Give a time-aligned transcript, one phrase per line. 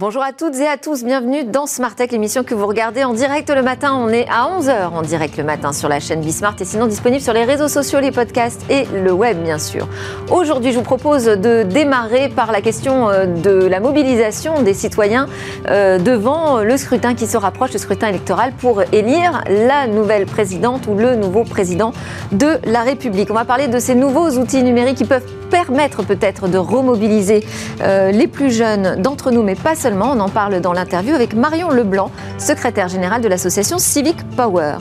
[0.00, 3.12] Bonjour à toutes et à tous, bienvenue dans Smart Tech, l'émission que vous regardez en
[3.12, 3.94] direct le matin.
[3.94, 7.20] On est à 11h en direct le matin sur la chaîne Bismart et sinon disponible
[7.20, 9.86] sur les réseaux sociaux, les podcasts et le web bien sûr.
[10.30, 15.26] Aujourd'hui, je vous propose de démarrer par la question euh, de la mobilisation des citoyens
[15.68, 20.86] euh, devant le scrutin qui se rapproche, le scrutin électoral pour élire la nouvelle présidente
[20.86, 21.92] ou le nouveau président
[22.32, 23.30] de la République.
[23.30, 27.44] On va parler de ces nouveaux outils numériques qui peuvent permettre peut-être de remobiliser
[27.82, 31.34] euh, les plus jeunes d'entre nous, mais pas seulement on en parle dans l'interview avec
[31.34, 34.74] Marion Leblanc, secrétaire générale de l'association Civic Power.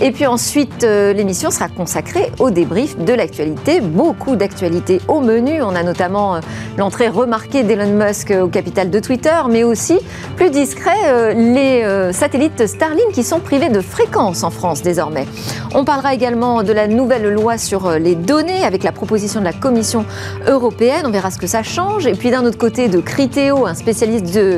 [0.00, 3.80] Et puis ensuite, euh, l'émission sera consacrée au débrief de l'actualité.
[3.80, 5.62] Beaucoup d'actualités au menu.
[5.62, 6.40] On a notamment euh,
[6.76, 9.98] l'entrée remarquée d'Elon Musk au capital de Twitter, mais aussi,
[10.36, 15.26] plus discret, euh, les satellites Starlink qui sont privés de fréquences en France désormais.
[15.74, 19.52] On parlera également de la nouvelle loi sur les données avec la proposition de la
[19.52, 20.04] Commission
[20.46, 21.02] européenne.
[21.06, 22.06] On verra ce que ça change.
[22.06, 24.51] Et puis d'un autre côté, de Criteo, un spécialiste de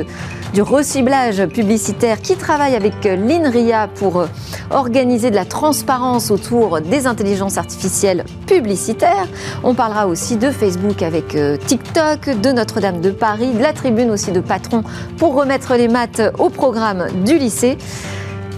[0.53, 4.27] du reciblage publicitaire qui travaille avec l'INRIA pour euh,
[4.69, 9.27] organiser de la transparence autour des intelligences artificielles publicitaires.
[9.63, 14.11] On parlera aussi de Facebook avec euh, TikTok, de Notre-Dame de Paris, de la tribune
[14.11, 14.83] aussi de Patron
[15.17, 17.77] pour remettre les maths au programme du lycée.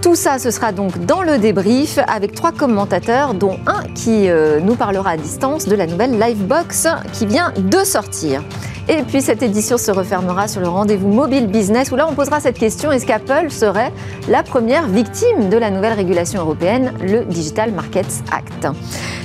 [0.02, 4.60] Tout ça, ce sera donc dans le débrief avec trois commentateurs, dont un qui euh,
[4.60, 8.44] nous parlera à distance de la nouvelle Livebox qui vient de sortir.
[8.90, 12.40] Et puis cette édition se refermera sur le rendez-vous mobile business où là on posera
[12.40, 13.92] cette question est-ce qu'Apple serait
[14.30, 18.68] la première victime de la nouvelle régulation européenne, le Digital Markets Act?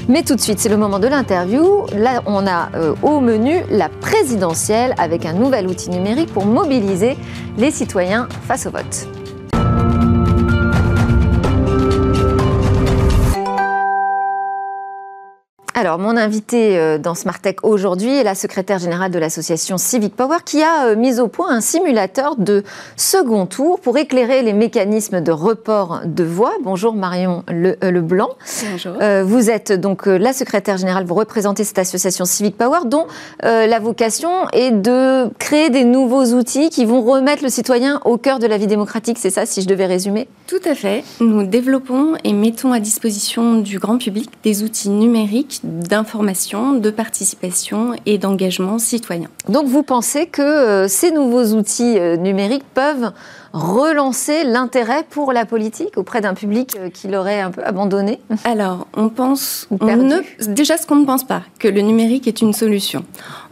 [0.09, 1.87] Mais tout de suite, c'est le moment de l'interview.
[1.97, 7.17] Là, on a euh, au menu la présidentielle avec un nouvel outil numérique pour mobiliser
[7.57, 9.22] les citoyens face au vote.
[15.83, 20.15] Alors, mon invité euh, dans Smart Tech aujourd'hui est la secrétaire générale de l'association Civic
[20.15, 22.63] Power qui a euh, mis au point un simulateur de
[22.95, 26.53] second tour pour éclairer les mécanismes de report de voix.
[26.63, 28.29] Bonjour Marion Le, euh, Leblanc.
[28.71, 28.93] Bonjour.
[29.25, 33.09] vous êtes donc la secrétaire générale, vous représentez cette association Civic Power dont
[33.43, 38.39] la vocation est de créer des nouveaux outils qui vont remettre le citoyen au cœur
[38.39, 39.19] de la vie démocratique.
[39.19, 40.29] C'est ça, si je devais résumer?
[40.47, 41.03] Tout à fait.
[41.19, 47.95] Nous développons et mettons à disposition du grand public des outils numériques d'information, de participation
[48.07, 49.29] et d'engagement citoyen.
[49.49, 53.13] Donc vous pensez que euh, ces nouveaux outils euh, numériques peuvent
[53.53, 58.21] relancer l'intérêt pour la politique auprès d'un public euh, qui l'aurait un peu abandonné?
[58.45, 59.69] Alors, on pense
[60.47, 63.05] déjà ce qu'on ne pense pas, que le numérique est une solution.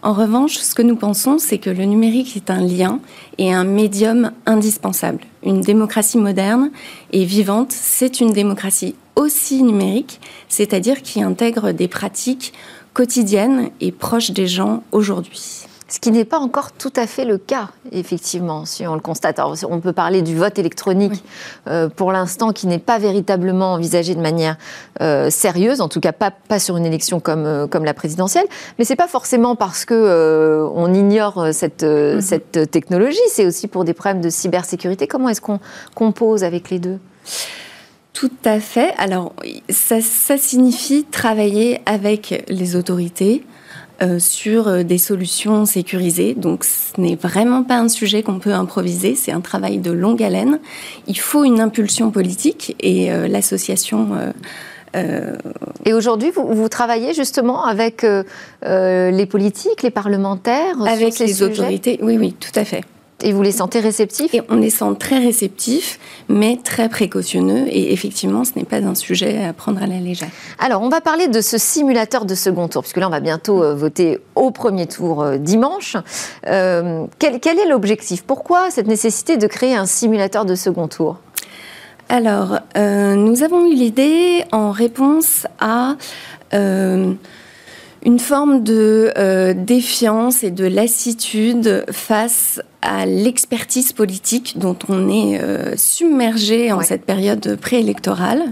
[0.02, 3.00] En revanche, ce que nous pensons, c'est que le numérique est un lien
[3.38, 5.20] et un médium indispensable.
[5.42, 6.70] Une démocratie moderne
[7.12, 12.54] et vivante, c'est une démocratie aussi numérique, c'est-à-dire qui intègre des pratiques
[12.94, 15.66] quotidiennes et proches des gens aujourd'hui.
[15.88, 19.40] Ce qui n'est pas encore tout à fait le cas, effectivement, si on le constate.
[19.68, 21.24] on peut parler du vote électronique
[21.66, 24.56] euh, pour l'instant qui n'est pas véritablement envisagé de manière
[25.02, 28.46] euh, sérieuse, en tout cas pas, pas sur une élection comme, euh, comme la présidentielle.
[28.78, 32.20] Mais c'est pas forcément parce que on ignore cette, mm-hmm.
[32.20, 35.08] cette technologie, c'est aussi pour des problèmes de cybersécurité.
[35.08, 35.58] Comment est-ce qu'on
[35.96, 37.00] compose avec les deux?
[38.20, 38.92] Tout à fait.
[38.98, 39.32] Alors,
[39.70, 39.98] ça,
[40.36, 43.42] signifie travailler avec les autorités
[44.02, 46.34] euh, sur euh, des solutions sécurisées.
[46.34, 49.14] Donc, ce n'est vraiment pas un sujet qu'on peut improviser.
[49.14, 50.60] C'est un travail de longue haleine.
[51.06, 54.10] Il faut une impulsion politique et euh, l'association.
[55.86, 58.04] Et aujourd'hui, vous, travaillez justement avec
[58.62, 61.98] les politiques, les parlementaires, avec les autorités.
[62.02, 62.82] Oui, oui, tout à fait.
[63.22, 65.98] Et vous les sentez réceptifs Et on les sent très réceptifs,
[66.28, 67.66] mais très précautionneux.
[67.68, 70.30] Et effectivement, ce n'est pas un sujet à prendre à la légère.
[70.58, 73.62] Alors, on va parler de ce simulateur de second tour, puisque là, on va bientôt
[73.62, 75.96] euh, voter au premier tour euh, dimanche.
[76.46, 78.22] Euh, quel, est l'objectif?
[78.22, 81.18] Pourquoi cette nécessité de créer un simulateur de second tour?
[82.08, 85.94] Alors, nous avons eu l'idée en réponse à
[88.02, 95.38] une forme de euh, défiance et de lassitude face à l'expertise politique dont on est
[95.38, 98.42] euh, submergé en cette période préélectorale.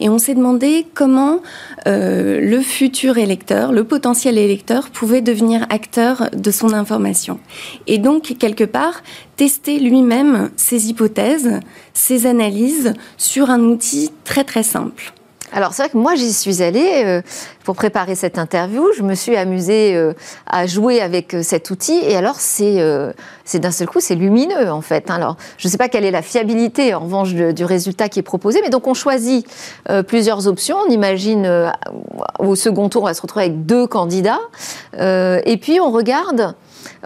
[0.00, 1.40] Et on s'est demandé comment
[1.86, 7.40] euh, le futur électeur, le potentiel électeur, pouvait devenir acteur de son information.
[7.86, 9.02] Et donc, quelque part,
[9.36, 11.60] tester lui-même ses hypothèses,
[11.94, 15.14] ses analyses sur un outil très très simple.
[15.52, 17.22] Alors c'est vrai que moi j'y suis allée euh,
[17.64, 18.86] pour préparer cette interview.
[18.96, 20.12] Je me suis amusée euh,
[20.46, 22.78] à jouer avec euh, cet outil et alors c'est
[23.44, 25.10] c'est d'un seul coup c'est lumineux en fait.
[25.10, 25.16] Hein.
[25.16, 28.24] Alors je ne sais pas quelle est la fiabilité en revanche du résultat qui est
[28.24, 29.46] proposé, mais donc on choisit
[30.06, 30.76] plusieurs options.
[30.86, 31.72] On imagine
[32.38, 34.40] au second tour on va se retrouver avec deux candidats
[34.96, 36.54] et puis on regarde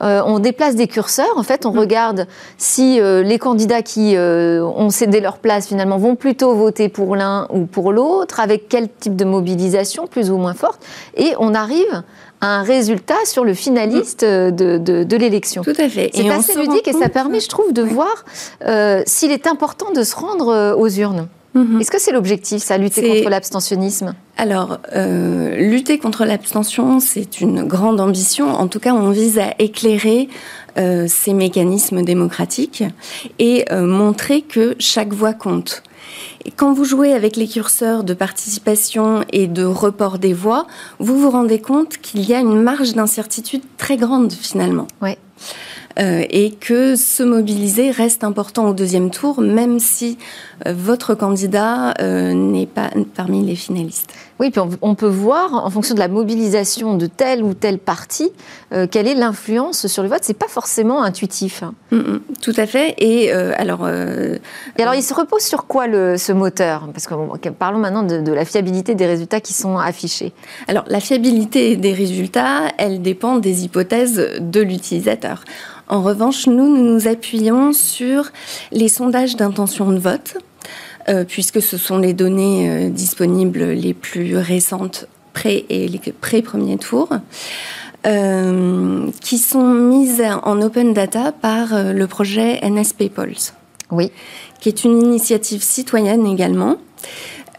[0.02, 1.36] euh, on déplace des curseurs.
[1.36, 1.78] En fait, on mm.
[1.78, 2.26] regarde
[2.58, 7.16] si euh, les candidats qui euh, ont cédé leur place finalement vont plutôt voter pour
[7.16, 10.84] l'un ou pour l'autre, avec quel type de mobilisation, plus ou moins forte,
[11.16, 12.02] et on arrive
[12.40, 15.62] à un résultat sur le finaliste de, l'élection.
[15.62, 16.10] Tout à fait.
[16.12, 18.24] C'est assez ludique et ça permet, je trouve, de voir
[19.06, 21.28] s'il est important de se rendre aux urnes.
[21.54, 21.80] Mhm.
[21.80, 24.14] Est-ce que c'est l'objectif, ça, lutter contre l'abstentionnisme?
[24.36, 28.48] Alors, euh, lutter contre l'abstention, c'est une grande ambition.
[28.48, 30.28] En tout cas, on vise à éclairer
[30.76, 32.82] euh, ces mécanismes démocratiques
[33.38, 35.84] et euh, montrer que chaque voix compte.
[36.44, 40.66] Et quand vous jouez avec les curseurs de participation et de report des voix,
[40.98, 44.88] vous vous rendez compte qu'il y a une marge d'incertitude très grande finalement.
[45.00, 45.16] Ouais.
[46.00, 50.18] Euh, et que se mobiliser reste important au deuxième tour, même si
[50.66, 54.12] euh, votre candidat euh, n'est pas parmi les finalistes.
[54.40, 58.32] Oui, puis on, peut voir, en fonction de la mobilisation de tel ou tel parti,
[58.90, 60.20] quelle est l'influence sur le vote.
[60.22, 61.62] C'est pas forcément intuitif.
[61.92, 62.94] Mm, mm, tout à fait.
[62.98, 66.88] Et alors, et alors, il se repose sur quoi le, ce moteur?
[66.92, 70.32] Parce que parlons maintenant de, de, la fiabilité des résultats qui sont affichés.
[70.66, 75.44] Alors, la fiabilité des résultats, elle dépend des hypothèses de l'utilisateur.
[75.88, 78.30] En revanche, nous, nous nous appuyons sur
[78.72, 80.38] les sondages d'intention de vote,
[81.08, 86.78] euh, puisque ce sont les données euh, disponibles les plus récentes pré et les pré-premier
[86.78, 87.08] tour.
[88.06, 93.54] Euh, qui sont mises en open data par le projet NSP Polls.
[93.90, 94.12] Oui.
[94.60, 96.76] Qui est une initiative citoyenne également.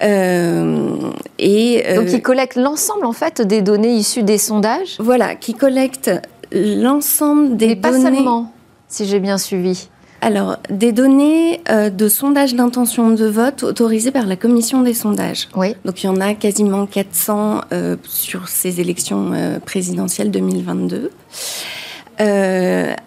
[0.02, 6.12] et, Donc, qui collecte l'ensemble en fait des données issues des sondages Voilà, qui collecte
[6.52, 8.54] l'ensemble des Mais pas seulement,
[8.88, 9.90] si j'ai bien suivi.
[10.22, 15.50] Alors, des données euh, de sondage d'intention de vote autorisées par la commission des sondages.
[15.56, 15.76] Oui.
[15.86, 21.12] Donc, il y en a quasiment 400 euh, sur ces élections euh, présidentielles 2022.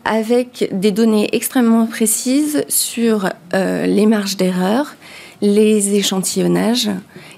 [0.05, 4.94] avec des données extrêmement précises sur les marges d'erreur,
[5.40, 6.90] les échantillonnages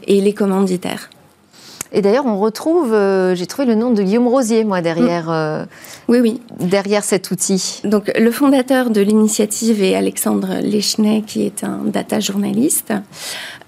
[0.09, 1.11] et les commanditaires.
[1.93, 5.31] Et d'ailleurs, on retrouve, euh, j'ai trouvé le nom de Guillaume Rosier, moi, derrière, mm.
[5.31, 5.65] euh,
[6.09, 6.41] oui, oui.
[6.61, 7.81] derrière cet outil.
[7.85, 12.93] Donc, le fondateur de l'initiative est Alexandre Lechenet, qui est un data journaliste,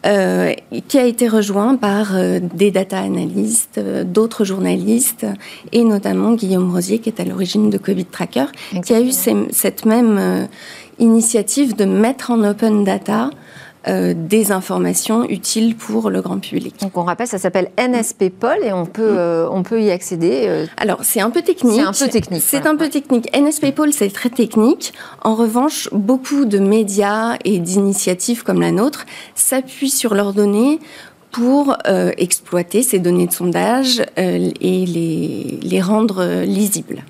[0.07, 0.53] euh,
[0.89, 2.13] qui a été rejoint par
[2.55, 5.27] des data analystes, d'autres journalistes,
[5.73, 8.47] et notamment Guillaume Rosier, qui est à l'origine de Covid Tracker,
[8.85, 10.49] qui a eu cette même
[10.99, 13.31] initiative de mettre en open data
[13.89, 16.77] euh, des informations utiles pour le grand public.
[16.81, 20.45] Donc on rappelle, ça s'appelle NSP Pol et on peut, euh, on peut y accéder.
[20.47, 20.67] Euh.
[20.77, 21.81] Alors c'est un peu technique.
[21.81, 22.43] C'est un peu technique.
[22.47, 23.37] C'est un peu technique.
[23.37, 24.93] NSP Pol c'est très technique.
[25.23, 30.79] En revanche, beaucoup de médias et d'initiatives comme la nôtre s'appuient sur leurs données
[31.33, 31.77] pour
[32.19, 37.03] exploiter ces données de sondage et les, les rendre lisibles.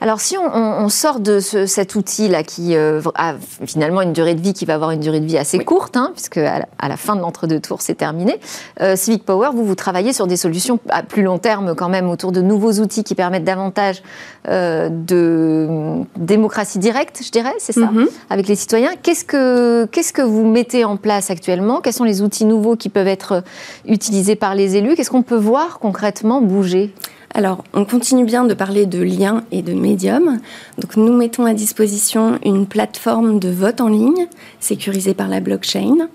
[0.00, 3.34] Alors si on, sort de cet outil-là qui euh, a
[3.66, 6.10] finalement une durée de vie qui va avoir une durée de vie assez courte, hein,
[6.14, 8.40] puisque à la, fin de l'entre-deux tours c'est terminé,
[8.80, 12.08] euh, Civic Power, vous, vous travaillez sur des solutions à plus long terme quand même
[12.08, 14.02] autour de nouveaux outils qui permettent davantage
[14.48, 18.08] euh, de démocratie directe, je dirais, c'est ça, mm-hmm.
[18.30, 18.92] avec les citoyens.
[19.02, 21.80] Qu'est-ce que, qu'est-ce que vous mettez en place actuellement?
[21.82, 23.42] Quels sont les outils nouveaux qui peuvent être
[23.86, 24.94] utilisés par les élus?
[24.94, 26.94] Qu'est-ce qu'on peut voir concrètement bouger?
[27.32, 30.40] Alors, on continue bien de parler de liens et de médiums.
[30.78, 34.26] Donc, nous mettons à disposition une plateforme de vote en ligne
[34.58, 36.08] sécurisée par la blockchain.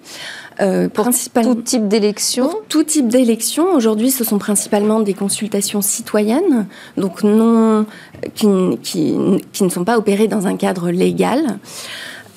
[0.62, 3.74] Euh, pour tout type d'élection Tout type d'élection.
[3.74, 6.68] Aujourd'hui, ce sont principalement des consultations citoyennes,
[6.98, 7.86] donc non,
[8.34, 11.60] qui, ne sont pas opérées dans un cadre légal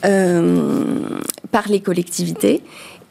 [0.04, 0.98] euh,
[1.50, 2.62] par les collectivités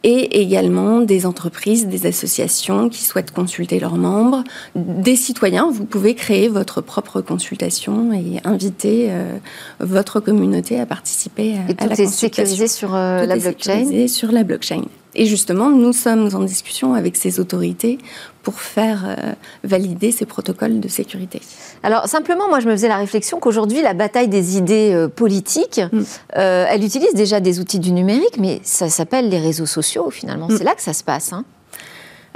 [0.04, 4.44] et également des entreprises, des associations qui souhaitent consulter leurs membres,
[4.75, 5.70] des citoyens.
[5.72, 9.38] Vous pouvez créer votre propre consultation et inviter euh,
[9.80, 14.08] votre communauté à participer à, et tout la est sécurisé sur euh, la blockchain?
[14.08, 14.84] sur la blockchain.
[15.16, 17.98] Et justement, nous sommes en discussion avec ces autorités
[18.44, 19.34] pour faire euh,
[19.64, 21.42] valider ces protocoles de sécurité.
[21.84, 25.82] Alors simplement, moi je me faisais la réflexion qu'aujourd'hui, la bataille des idées euh, politiques,
[25.92, 26.04] mm.
[26.38, 30.48] euh, elle utilise déjà des outils du numérique, mais ça s'appelle les réseaux sociaux finalement.
[30.48, 30.58] Mm.
[30.58, 31.34] C'est là que ça se passe.
[31.34, 31.44] Hein.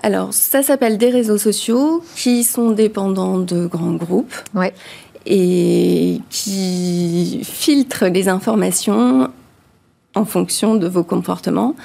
[0.04, 4.36] Alors ça s'appelle des réseaux sociaux qui sont dépendants de grands groupes.
[4.56, 4.74] Ouais.
[5.26, 9.30] Et qui filtrent les informations
[10.16, 11.76] en fonction de vos comportements.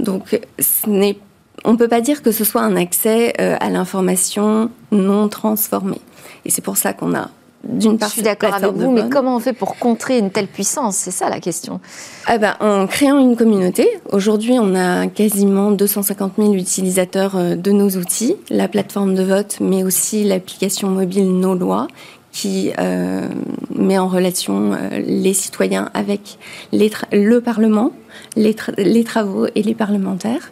[0.00, 1.18] Donc, ce n'est,
[1.64, 6.00] on ne peut pas dire que ce soit un accès euh, à l'information non transformée.
[6.44, 7.30] Et c'est pour ça qu'on a
[7.66, 8.08] d'une part.
[8.08, 10.96] Je suis d'accord avec vous, mais comment on fait pour contrer une telle puissance?
[10.96, 11.80] C'est ça la question.
[12.26, 13.88] Ah ben, en créant une communauté.
[14.12, 19.58] Aujourd'hui, on a quasiment 250 000 utilisateurs euh, de nos outils, la plateforme de vote,
[19.60, 21.88] mais aussi l'application mobile Nos Lois,
[22.34, 22.72] qui
[23.76, 24.72] met en relation
[25.06, 26.38] les citoyens avec
[26.72, 27.92] le Parlement,
[28.34, 30.50] les, les, travaux et les parlementaires.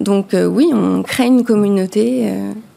[0.00, 2.30] Donc oui, on crée une communauté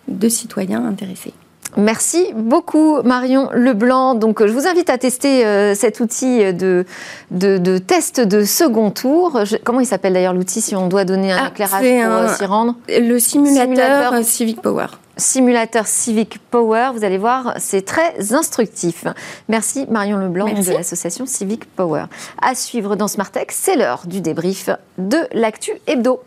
[0.07, 1.33] de citoyens intéressés.
[1.77, 4.15] Merci beaucoup Marion Leblanc.
[4.15, 6.85] Donc je vous invite à tester euh, cet outil de,
[7.31, 9.41] de, test de second tour.
[9.63, 12.45] comment il s'appelle d'ailleurs l'outil si on doit donner un ah, éclairage pour euh, s'y
[12.45, 12.75] rendre?
[12.87, 14.87] Le simulateur, Civic Power.
[15.17, 19.05] Simulateur Civic Power, vous allez voir, c'est très instructif.
[19.47, 22.05] Merci Marion Leblanc de l'association Civic Power.
[22.41, 26.21] À suivre dans Smartech, c'est l'heure du débrief de l'actu hebdo.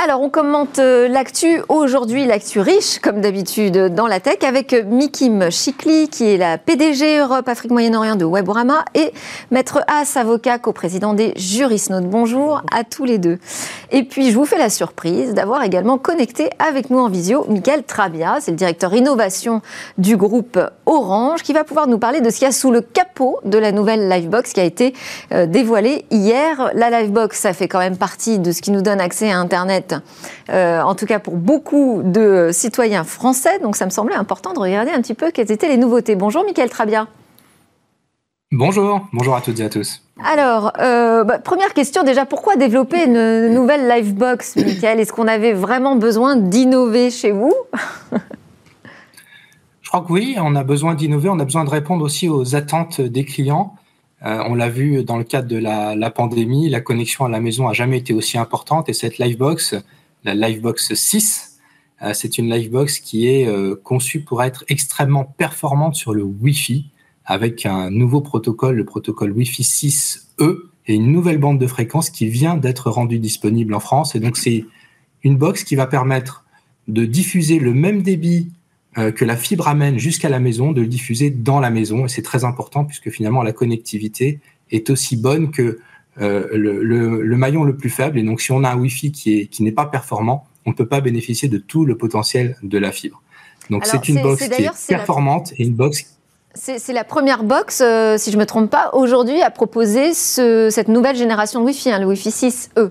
[0.00, 5.50] Alors, on commente euh, l'actu aujourd'hui, l'actu riche, comme d'habitude, dans la tech, avec Mikim
[5.50, 9.12] Chikli, qui est la PDG Europe, Afrique, Moyen-Orient de Weborama, et
[9.50, 12.08] Maître As, avocat, co-président des Jurisnotes.
[12.08, 13.38] Bonjour à tous les deux.
[13.90, 17.82] Et puis, je vous fais la surprise d'avoir également connecté avec nous en visio Michael
[17.82, 19.62] Trabia, c'est le directeur innovation
[19.96, 22.82] du groupe Orange, qui va pouvoir nous parler de ce qu'il y a sous le
[22.82, 24.94] capot de la nouvelle Livebox qui a été
[25.32, 26.70] euh, dévoilée hier.
[26.74, 29.87] La Livebox, ça fait quand même partie de ce qui nous donne accès à Internet
[30.50, 33.58] euh, en tout cas pour beaucoup de citoyens français.
[33.60, 36.14] Donc ça me semblait important de regarder un petit peu quelles étaient les nouveautés.
[36.16, 37.06] Bonjour Mickaël Trabia.
[38.50, 40.02] Bonjour, bonjour à toutes et à tous.
[40.24, 45.52] Alors, euh, bah, première question déjà, pourquoi développer une nouvelle Livebox, Mickaël Est-ce qu'on avait
[45.52, 47.54] vraiment besoin d'innover chez vous?
[49.82, 52.54] Je crois que oui, on a besoin d'innover, on a besoin de répondre aussi aux
[52.54, 53.74] attentes des clients.
[54.24, 57.68] Euh, on l'a vu dans le cadre de la, pandémie, la connexion à la maison
[57.68, 59.76] a jamais été aussi importante et cette Livebox,
[60.24, 61.60] la Livebox 6,
[62.02, 66.86] euh, c'est une Livebox qui est euh, conçue pour être extrêmement performante sur le Wi-Fi
[67.24, 70.56] avec un nouveau protocole, le protocole Wi-Fi 6E
[70.86, 74.14] et une nouvelle bande de fréquence qui vient d'être rendue disponible en France.
[74.14, 74.64] Et donc c'est
[75.22, 76.44] une box qui va permettre
[76.88, 78.50] de diffuser le même débit
[78.96, 82.06] que la fibre amène jusqu'à la maison, de le diffuser dans la maison.
[82.06, 84.40] Et c'est très important puisque finalement la connectivité
[84.70, 85.78] est aussi bonne que
[86.20, 88.18] euh, le, maillon le plus faible.
[88.18, 90.74] Et donc si on a un Wi-Fi qui, est, qui n'est pas performant, on ne
[90.74, 93.22] peut pas bénéficier de tout le potentiel de la fibre.
[93.70, 96.14] Donc c'est une box qui est performante et une box
[96.54, 100.88] c'est la première box, euh, si je ne me trompe pas, aujourd'hui à proposer cette
[100.88, 102.90] nouvelle génération de Wi-Fi, hein, le Wi-Fi 6E.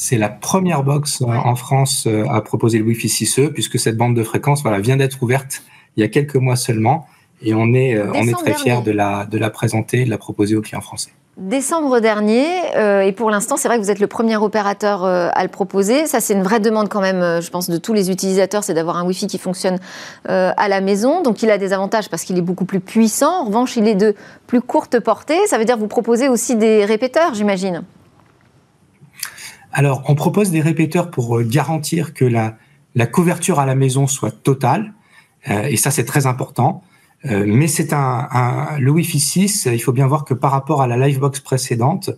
[0.00, 4.14] C'est la première box en France euh, à proposer le Wi-Fi 6E, puisque cette bande
[4.14, 5.64] de fréquence voilà, vient d'être ouverte
[5.96, 7.06] il y a quelques mois seulement.
[7.42, 10.16] Et on est, euh, on est très fiers de la, de la présenter, de la
[10.16, 11.10] proposer aux clients français.
[11.36, 15.42] Décembre dernier, euh, et pour l'instant, c'est vrai que vous êtes le premier opérateur à
[15.42, 16.06] le proposer.
[16.06, 18.98] Ça, c'est une vraie demande quand même, je pense, de tous les utilisateurs, c'est d'avoir
[18.98, 19.78] un Wi-Fi qui fonctionne
[20.26, 21.22] à la maison.
[21.22, 23.42] Donc, il a des avantages parce qu'il est beaucoup plus puissant.
[23.42, 24.14] En revanche, il est de
[24.46, 25.38] plus courte portée.
[25.46, 27.82] Ça veut dire que vous proposez aussi des répéteurs, j'imagine?
[29.78, 32.56] Alors, on propose des répéteurs pour euh, garantir que la,
[33.06, 34.92] couverture à la maison soit totale,
[35.48, 36.82] euh, et ça c'est très important.
[37.26, 40.88] Euh, mais c'est un, le Wi-Fi 6, il faut bien voir que par rapport à
[40.88, 42.10] la Livebox précédente,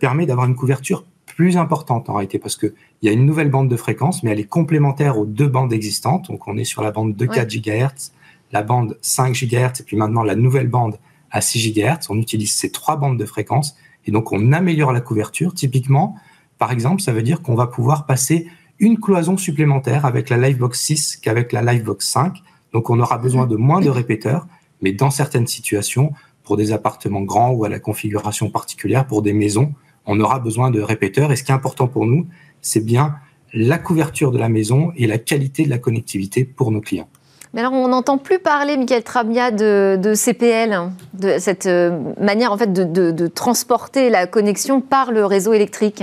[0.00, 3.68] permet d'avoir une couverture plus importante en réalité, parce qu'il y a une nouvelle bande
[3.68, 6.28] de fréquence, mais elle est complémentaire aux deux bandes existantes.
[6.30, 8.12] Donc on est sur la bande de 4 GHz,
[8.50, 10.96] la bande 5 GHz, et puis maintenant la nouvelle bande
[11.30, 12.06] à 6 GHz.
[12.08, 15.52] On utilise ces trois bandes de fréquence, et donc on améliore la couverture.
[15.52, 16.16] Typiquement,
[16.64, 18.46] par exemple, ça veut dire qu'on va pouvoir passer
[18.78, 22.38] une cloison supplémentaire avec la Livebox 6 qu'avec la Livebox 5.
[22.72, 24.46] Donc on aura besoin de moins de répéteurs,
[24.80, 29.34] mais dans certaines situations, pour des appartements grands ou à la configuration particulière, pour des
[29.34, 29.74] maisons,
[30.06, 31.32] on aura besoin de répéteurs.
[31.32, 32.26] Et ce qui est important pour nous,
[32.62, 33.16] c'est bien
[33.52, 37.10] la couverture de la maison et la qualité de la connectivité pour nos clients.
[37.52, 40.80] Mais alors, on n'entend plus parler, Michael Trabia, de, CPL,
[41.12, 46.02] de cette euh, manière en fait de transporter la connexion par le réseau électrique.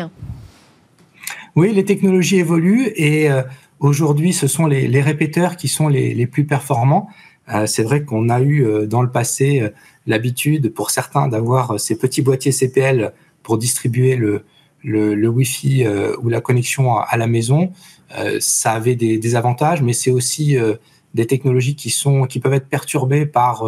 [1.55, 3.43] Oui, les technologies évoluent et euh,
[3.79, 7.09] aujourd'hui, ce sont les, répéteurs qui sont les, plus performants.
[7.53, 9.69] Euh, c'est vrai qu'on a eu euh, dans le passé
[10.07, 13.11] l'habitude pour certains d'avoir ces petits boîtiers CPL
[13.43, 14.45] pour distribuer le,
[14.83, 15.85] le, Wi-Fi
[16.21, 17.71] ou la connexion à, la maison.
[18.39, 20.57] ça avait des, avantages, mais c'est aussi
[21.13, 23.63] des technologies qui, sont, qui peuvent être perturbées par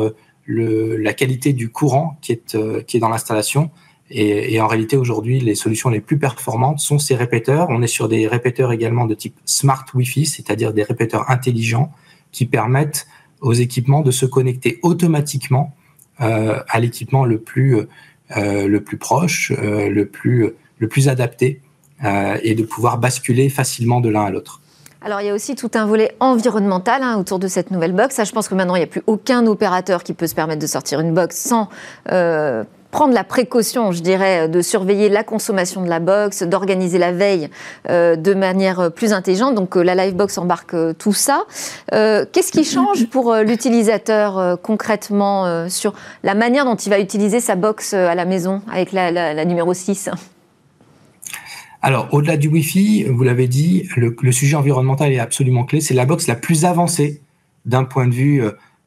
[0.47, 3.69] la qualité du courant qui est, qui est dans l'installation.
[4.10, 7.67] Et, en réalité, aujourd'hui, les solutions les plus performantes sont ces répéteurs.
[7.69, 11.91] On est sur des répéteurs également de type Smart Wi-Fi, c'est-à-dire des répéteurs intelligents
[12.31, 13.07] qui permettent
[13.41, 15.74] aux équipements de se connecter automatiquement
[16.22, 17.77] euh, à l'équipement le plus
[18.38, 21.62] euh, le plus proche, euh, le plus le plus adapté,
[22.41, 24.60] et de pouvoir basculer facilement de l'un à l'autre.
[25.01, 28.19] Alors il y a aussi tout un volet environnemental hein, autour de cette nouvelle box.
[28.22, 30.67] Je pense que maintenant il n'y a plus aucun opérateur qui peut se permettre de
[30.67, 31.69] sortir une box sans
[32.93, 37.50] prendre la précaution, je dirais, de surveiller la consommation de la box, d'organiser la veille
[37.89, 39.55] de manière plus intelligente.
[39.55, 41.45] Donc la Livebox embarque tout ça.
[41.91, 47.93] Qu'est-ce qui change pour l'utilisateur concrètement sur la manière dont il va utiliser sa box
[47.93, 50.09] à la maison avec la, numéro 6
[51.85, 55.81] alors, au-delà du Wi-Fi, vous l'avez dit, le, sujet environnemental est absolument clé.
[55.81, 57.19] C'est la box la plus avancée
[57.65, 58.41] d'un point de vue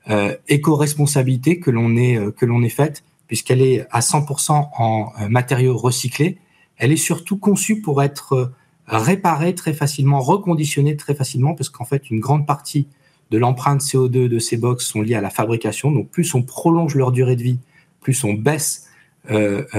[0.09, 5.13] euh, éco-responsabilité que l'on est euh, que l'on est faite, puisqu'elle est à 100% en
[5.21, 6.39] euh, matériaux recyclés.
[6.77, 8.47] Elle est surtout conçue pour être euh,
[8.87, 12.87] réparée très facilement, reconditionnée très facilement, parce qu'en fait, une grande partie
[13.31, 15.91] de l'empreinte CO2 de ces box sont liées à la fabrication.
[15.91, 17.59] Donc, plus on prolonge leur durée de vie,
[18.01, 18.85] plus on baisse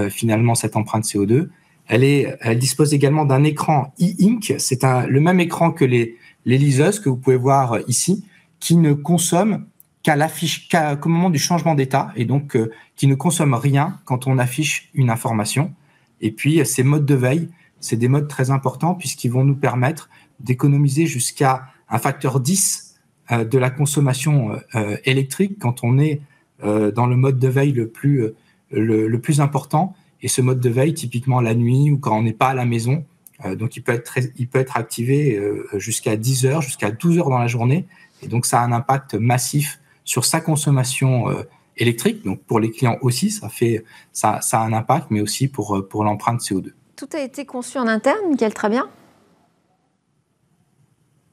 [0.09, 1.47] finalement cette empreinte CO2.
[1.87, 4.55] Elle, est, elle dispose également d'un écran e-ink.
[4.57, 8.25] C'est le même écran que les, les liseuses que vous pouvez voir ici,
[8.59, 9.65] qui ne consomme
[10.07, 14.25] qu'à l'affiche, qu'au moment du changement d'état, et donc euh, qui ne consomme rien quand
[14.25, 15.73] on affiche une information.
[16.21, 17.49] Et puis ces modes de veille,
[17.81, 20.09] c'est des modes très importants puisqu'ils vont nous permettre
[20.39, 26.21] d'économiser jusqu'à un facteur 10 euh, de la consommation euh, électrique quand on est
[26.63, 28.23] dans le mode de veille le plus,
[28.71, 32.33] le, plus important et ce mode de veille, typiquement la nuit ou quand on n'est
[32.33, 33.05] pas à la maison,
[33.45, 37.19] euh, donc il peut être, il peut être activé euh, jusqu'à 10 heures, jusqu'à 12
[37.19, 37.85] heures dans la journée.
[38.23, 41.43] Et donc ça a un impact massif sur sa consommation euh,
[41.75, 42.23] électrique.
[42.25, 45.87] Donc pour les clients aussi, ça, fait, ça, ça a un impact, mais aussi pour,
[45.87, 46.71] pour l'empreinte CO2.
[46.95, 48.89] Tout a été conçu en interne, Michael bien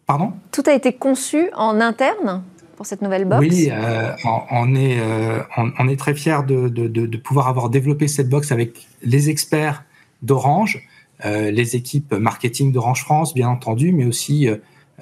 [0.07, 0.35] Pardon?
[0.53, 2.43] Tout a été conçu en interne
[2.77, 3.41] pour cette nouvelle box?
[3.41, 4.13] Oui, euh,
[4.51, 8.53] on, est, euh, on, est très fiers de, de, de, pouvoir avoir développé cette box
[8.53, 9.85] avec les experts
[10.23, 10.87] d'Orange,
[11.25, 14.49] euh, les équipes marketing d'Orange France, bien entendu, mais aussi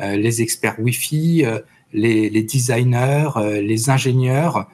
[0.00, 1.44] les experts Wi-Fi,
[1.92, 3.30] les, les, designers,
[3.62, 4.68] les ingénieurs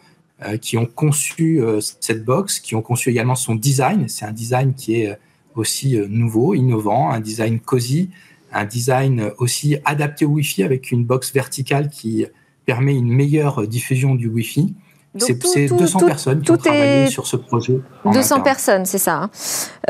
[0.61, 1.61] qui ont conçu
[2.01, 4.09] cette box, qui ont conçu également son design.
[4.09, 5.19] C'est un design qui est
[5.57, 8.11] aussi nouveau, innovant, un design cosy,
[8.53, 12.25] un design aussi adapté au Wi-Fi avec une box verticale qui
[12.67, 14.75] permet une meilleure diffusion du Wi-Fi.
[15.17, 17.81] C'est 200 personnes qui ont travaillé sur ce projet.
[18.05, 19.15] 200 personnes, c'est ça.
[19.15, 19.31] Hein.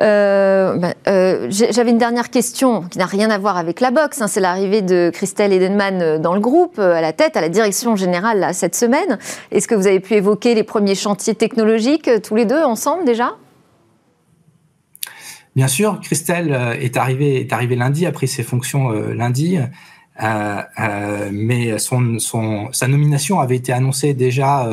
[0.01, 4.23] Euh, ben, euh, j'avais une dernière question qui n'a rien à voir avec la boxe.
[4.23, 4.29] Hein.
[4.29, 7.97] c'est l'arrivée de Christelle Edenman euh, dans le groupe, à la tête, à la direction
[7.97, 9.19] générale cette semaine.
[9.51, 13.37] Est-ce que vous avez pu évoquer les premiers chantiers technologiques tous les deux ensemble déjà?
[15.57, 19.59] Bien sûr, Christelle est arrivée, est arrivée lundi, a pris ses fonctions lundi.
[20.23, 20.63] Euh,
[21.33, 24.69] mais son, son, sa nomination avait été annoncée déjà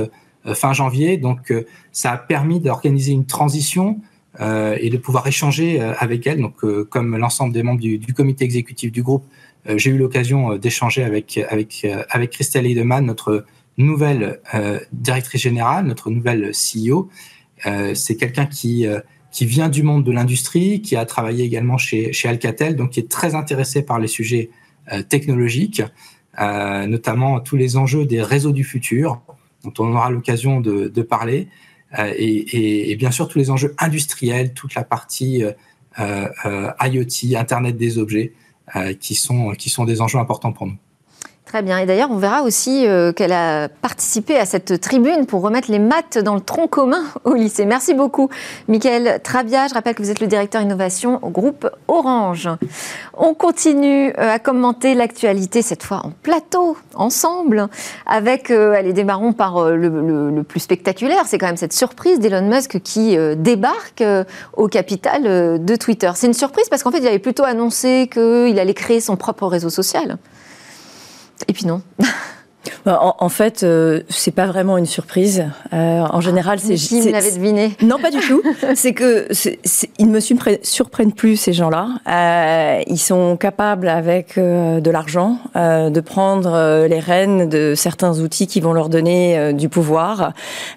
[0.54, 1.54] fin janvier, donc
[1.92, 4.00] ça a permis d'organiser une transition
[4.40, 6.42] et de pouvoir échanger avec elle.
[6.42, 6.58] Donc,
[6.90, 9.24] comme l'ensemble des membres du, du, comité exécutif du groupe,
[9.76, 13.46] j'ai eu l'occasion d'échanger avec avec avec Christelle Heidemann, notre
[13.78, 14.42] nouvelle
[14.92, 17.10] directrice générale, notre nouvelle CEO.
[17.94, 18.86] C'est quelqu'un qui
[19.36, 23.02] qui vient du monde de l'industrie, qui a travaillé également chez chez Alcatel, donc qui
[23.02, 24.50] est très intéressé par les sujets
[24.94, 25.82] euh, technologiques,
[26.40, 29.22] euh, notamment tous les enjeux des réseaux du futur,
[29.66, 31.48] dont on aura l'occasion de, parler,
[32.00, 35.44] euh, et, bien sûr tous les enjeux industriels, toute la partie
[35.98, 38.34] IoT, Internet des objets,
[39.00, 40.78] qui sont des enjeux importants pour nous.
[41.56, 41.78] Très bien.
[41.78, 45.80] Et d'ailleurs, on verra aussi euh, qu'elle a participé à cette tribune pour remettre les
[45.80, 47.66] maths dans le tronc commun au lycée.
[47.66, 48.28] Merci beaucoup,
[48.68, 49.70] Michael Trabia.
[49.70, 52.50] Je rappelle que vous êtes le directeur innovation au groupe Orange.
[53.14, 57.70] On continue euh, à commenter l'actualité, cette fois en plateau, ensemble,
[58.06, 62.82] avec, euh, allez, démarrons par le, plus spectaculaire, c'est quand même cette surprise d'Elon Musk
[62.82, 64.04] qui débarque
[64.58, 66.12] au capital de Twitter.
[66.16, 69.48] C'est une surprise parce qu'en fait, il avait plutôt annoncé qu'il allait créer son propre
[69.48, 70.18] réseau social.
[71.48, 71.82] Et puis non.
[72.86, 75.46] Bah, en, fait, euh, c'est pas vraiment une surprise.
[75.74, 76.76] Euh, en général, c'est.
[76.76, 78.42] Qui l'avait deviné Non, pas du tout.
[78.76, 79.28] c'est que
[79.98, 81.90] ils ne me surprennent plus ces gens-là.
[82.08, 88.48] Euh, ils sont capables, avec euh, de l'argent, de prendre les rênes de certains outils
[88.48, 90.34] qui vont leur donner du pouvoir,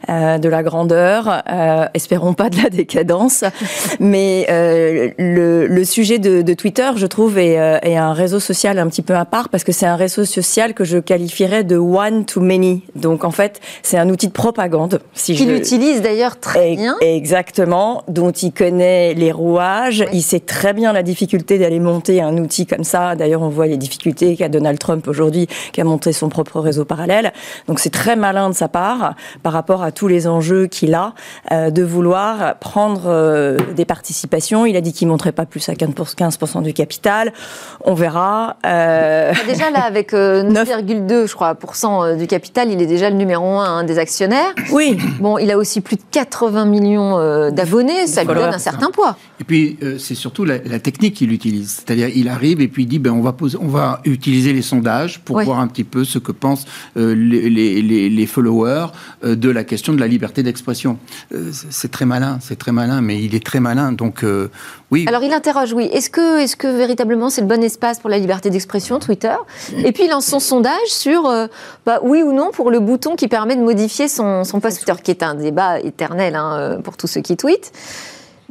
[0.09, 1.43] de la grandeur.
[1.95, 3.45] espérons pas de la décadence.
[4.01, 4.47] Mais
[5.19, 9.03] le, le, sujet de, de, Twitter, je trouve, est, est, un réseau social un petit
[9.03, 12.41] peu à part parce que c'est un réseau social que je qualifierais de one to
[12.41, 12.83] many.
[12.95, 15.01] Donc en fait, c'est un outil de propagande.
[15.15, 16.97] Si Qu'il utilise d'ailleurs très bien.
[17.01, 20.05] Exactement, dont il connaît les rouages.
[20.13, 23.15] Il sait très bien la difficulté d'aller monter un outil comme ça.
[23.17, 26.85] D'ailleurs, on voit les difficultés qu'a Donald Trump aujourd'hui, qui a monté son propre réseau
[26.85, 27.33] parallèle.
[27.67, 31.15] Donc c'est très malin de sa part par rapport à tous les enjeux qu'il a
[31.53, 34.67] euh, de vouloir prendre euh, des participations.
[34.67, 37.33] Il a dit qu'il montrait pas plus à 15% du capital.
[37.85, 38.57] On verra.
[38.67, 39.33] Euh...
[39.47, 41.55] Déjà là, avec 9,2, euh, je crois,
[41.85, 44.53] euh, du capital, il est déjà le numéro un hein, des actionnaires.
[44.73, 44.99] Oui.
[45.21, 48.91] Bon, il a aussi plus de 80 millions euh, d'abonnés, ça lui donne un certain
[48.91, 49.17] poids.
[49.41, 51.77] Et puis, c'est surtout la, technique qu'il utilise.
[51.77, 54.63] C'est-à-dire, il arrive et puis il dit, ben, on, va poser, on va utiliser les
[54.63, 58.89] sondages pour voir un petit peu ce que pensent les, les, les, followers
[59.23, 60.99] de la question de la liberté d'expression.
[61.71, 63.93] c'est très malin, c'est très malin, mais il est très malin.
[63.93, 64.25] Donc,
[64.91, 65.05] oui.
[65.07, 65.89] Alors, il interroge, oui.
[65.93, 69.37] Est-ce que, est -ce que véritablement c'est le bon espace pour la liberté d'expression, Twitter?
[69.77, 71.47] Et puis, il lance son sondage sur euh,
[71.85, 75.01] bah, oui ou non pour le bouton qui permet de modifier son, son post Twitter,
[75.03, 77.73] qui est un débat éternel hein, euh, pour tous ceux qui tweetent.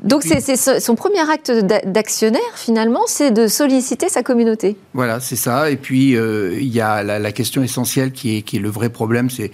[0.03, 4.77] Donc c'est son premier acte d'actionnaire finalement, c'est de solliciter sa communauté.
[4.93, 5.71] Voilà, c'est ça.
[5.71, 8.89] Et puis euh, il y a la, question essentielle qui est, qui est le vrai
[8.89, 9.51] problème, c'est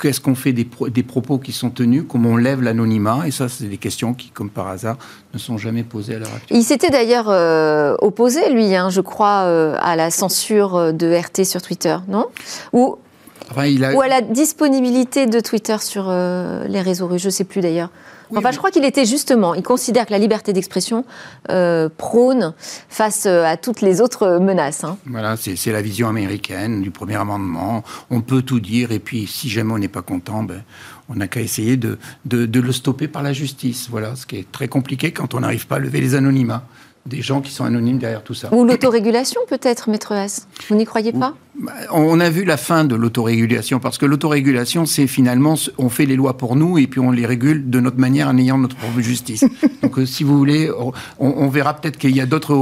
[0.00, 3.22] qu'est-ce qu'on fait des, des, propos qui sont tenus, comment on lève l'anonymat.
[3.26, 4.98] Et ça, c'est des questions qui, comme par hasard,
[5.32, 6.58] ne sont jamais posées à l'heure actuelle.
[6.58, 11.44] Il s'était d'ailleurs euh, opposé, lui, hein, je crois, euh, à la censure de RT
[11.44, 12.26] sur Twitter, non?
[12.72, 12.98] Ou
[13.94, 17.90] Ou à la disponibilité de Twitter sur les réseaux russes, je ne sais plus d'ailleurs
[18.36, 21.04] enfin, je crois qu'il était justement, il considère que la liberté d'expression
[21.50, 22.54] euh, prône
[22.88, 24.84] face euh, à toutes les autres menaces.
[24.84, 24.98] Hein.
[25.06, 27.82] Voilà, c'est la vision américaine du premier amendement.
[28.10, 30.62] On peut tout dire, et puis si jamais on n'est pas content, ben,
[31.08, 33.88] on n'a qu'à essayer de, de, de, le stopper par la justice.
[33.90, 36.64] Voilà, ce qui est très compliqué quand on n'arrive pas à lever les anonymats
[37.08, 38.52] des gens qui sont anonymes derrière tout ça.
[38.54, 40.46] Ou l'autorégulation peut-être, maître S.
[40.68, 41.34] Vous n'y croyez pas?
[41.60, 46.06] Bah, On a vu la fin de l'autorégulation, parce que l'autorégulation, c'est finalement, on fait
[46.06, 48.76] les lois pour nous et puis on les régule de notre manière en ayant notre
[48.76, 49.44] propre justice.
[49.82, 50.70] Donc euh, si vous voulez,
[51.18, 52.54] on, verra peut-être qu'il y a d'autres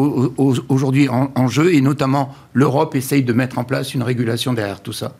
[0.68, 4.92] aujourd'hui en jeu, et notamment l'Europe essaye de mettre en place une régulation derrière tout
[4.92, 5.12] ça.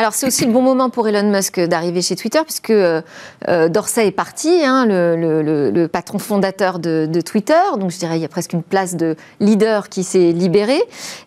[0.00, 3.02] Alors c'est aussi le bon moment pour Elon Musk d'arriver chez Twitter puisque euh,
[3.48, 7.60] euh, Dorsey est parti, hein, le, patron fondateur de, Twitter.
[7.78, 10.80] Donc je dirais il y a presque une place de leader qui s'est libérée.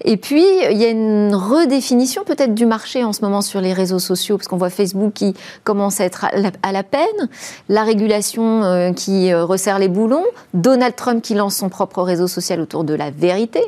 [0.04, 3.74] Et puis il y a une redéfinition peut-être du marché en ce moment sur les
[3.74, 6.26] réseaux sociaux parce qu'on voit Facebook qui commence à être
[6.64, 7.30] à la, peine,
[7.70, 12.60] la régulation euh, qui resserre les boulons, Donald Trump qui lance son propre réseau social
[12.60, 13.62] autour de la vérité.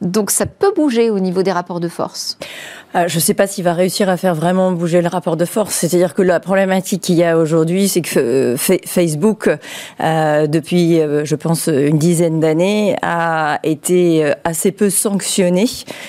[0.00, 2.38] Donc ça peut bouger au niveau des rapports de force.
[2.94, 5.44] Euh, je ne sais pas s'il va réussir à faire vraiment bouger le rapport de
[5.44, 5.74] force.
[5.74, 9.50] C'est-à-dire que la problématique qu'il y a aujourd'hui, c'est que euh, Facebook,
[10.00, 15.66] euh, depuis, je pense, une dizaine d'années, a été assez peu sanctionné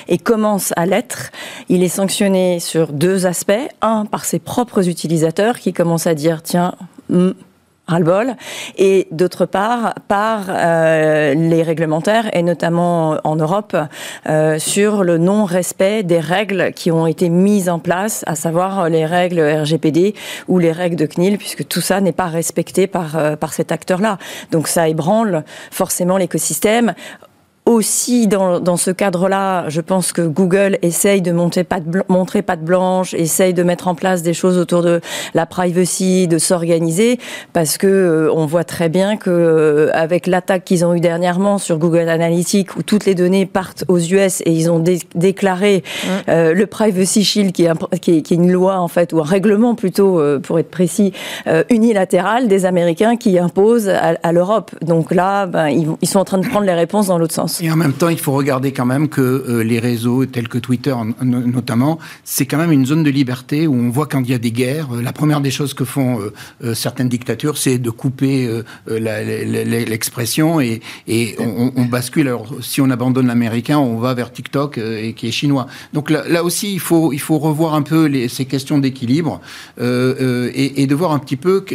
[0.07, 1.31] et commence à l'être.
[1.69, 3.51] Il est sanctionné sur deux aspects.
[3.81, 6.73] Un, par ses propres utilisateurs qui commencent à dire, tiens,
[7.09, 7.31] hmm,
[7.91, 8.35] ras-le-bol,
[8.77, 13.75] et d'autre part par euh, les réglementaires, et notamment en Europe,
[14.29, 19.05] euh, sur le non-respect des règles qui ont été mises en place, à savoir les
[19.05, 20.15] règles RGPD
[20.47, 23.71] ou les règles de CNIL, puisque tout ça n'est pas respecté par, euh, par cet
[23.71, 24.17] acteur-là.
[24.51, 26.93] Donc ça ébranle forcément l'écosystème
[27.65, 32.41] aussi dans, dans ce cadre-là, je pense que Google essaye de monter pas de montrer
[32.41, 34.99] patte blanche, essaye de mettre en place des choses autour de
[35.35, 37.19] la privacy, de s'organiser,
[37.53, 41.59] parce que euh, on voit très bien que euh, avec l'attaque qu'ils ont eu dernièrement
[41.59, 46.07] sur Google Analytics, où toutes les données partent aux US et ils ont déclaré mmh.
[46.29, 49.19] euh, le Privacy Shield, qui est, qui, est, qui est, une loi en fait ou
[49.19, 51.13] un règlement plutôt pour être précis
[51.69, 54.71] unilatéral des Américains qui impose à, à l'Europe.
[54.81, 57.50] Donc là, ben, ils, ils sont en train de prendre les réponses dans l'autre sens.
[57.59, 60.57] Et en même temps, il faut regarder quand même que euh, les réseaux tels que
[60.57, 64.33] Twitter notamment, c'est quand même une zone de liberté où on voit quand il y
[64.33, 66.19] a des guerres, euh, la première des choses que font
[66.63, 70.81] euh, certaines dictatures, c'est de couper l'expression et,
[71.39, 72.27] on, bascule.
[72.27, 75.67] Alors, si on abandonne l'américain, on va vers TikTok et qui est chinois.
[75.93, 79.41] Donc là, aussi, il faut, il faut revoir un peu ces questions d'équilibre
[79.79, 81.65] et, et, de voir un petit peu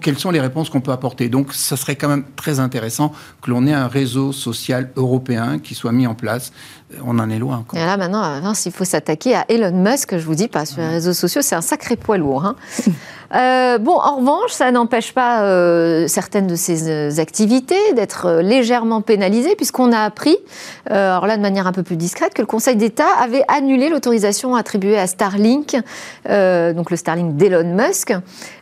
[0.00, 1.28] quelles sont les réponses qu'on peut apporter.
[1.28, 5.74] Donc, ça serait quand même très intéressant que l'on ait un réseau social européen qui
[5.74, 6.52] soit mis en place.
[7.04, 7.78] On en est loin encore.
[7.78, 10.88] Et là, maintenant, s'il faut s'attaquer à Elon Musk, je vous dis pas, sur les
[10.88, 12.44] réseaux sociaux, c'est un sacré poids lourd.
[12.44, 12.56] Hein.
[13.34, 19.02] Euh, bon, en revanche, ça n'empêche pas euh, certaines de ces euh, activités d'être légèrement
[19.02, 20.36] pénalisées, puisqu'on a appris,
[20.86, 24.56] alors là de manière un peu plus discrète, que le Conseil d'État avait annulé l'autorisation
[24.56, 25.76] attribuée à Starlink,
[26.26, 28.12] donc le Starlink d'Elon Musk,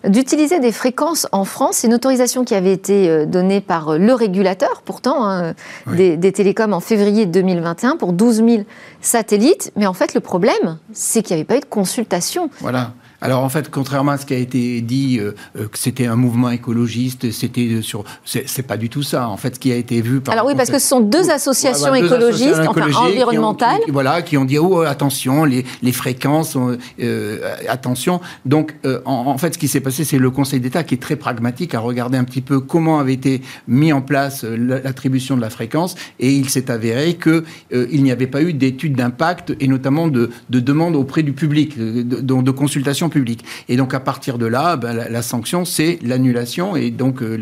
[0.07, 1.79] d'utiliser des fréquences en France.
[1.79, 5.55] C'est une autorisation qui avait été donnée par le régulateur, pourtant, hein,
[5.87, 8.63] des, des télécoms en février 2021 pour 12 000
[9.01, 9.73] satellites.
[9.77, 12.51] Mais en fait, le problème, c'est qu'il n'y avait pas eu de consultation.
[12.61, 12.93] Voilà.
[13.21, 16.15] Alors en fait, contrairement à ce qui a été dit, euh, euh, que c'était un
[16.15, 19.29] mouvement écologiste, c'était sur, c'est pas du tout ça.
[19.29, 20.35] En fait, ce qui a été vu par.
[20.35, 24.59] Alors oui, parce que ce sont deux associations écologistes, enfin environnementales, voilà, qui ont dit
[24.59, 26.57] oh attention, les, les fréquences,
[27.01, 28.21] euh, attention.
[28.45, 31.75] Donc en, fait, ce qui s'est passé, c'est le Conseil d'État qui est très pragmatique
[31.75, 35.97] à regarder un petit peu comment avait été mis en place l'attribution de la fréquence,
[36.21, 40.31] et il s'est avéré que il n'y avait pas eu d'études d'impact et notamment de,
[40.51, 43.45] de demandes auprès du public, de, de, de consultation public.
[43.69, 47.37] Et donc à partir de là, ben, la, sanction, c'est l'annulation et donc euh,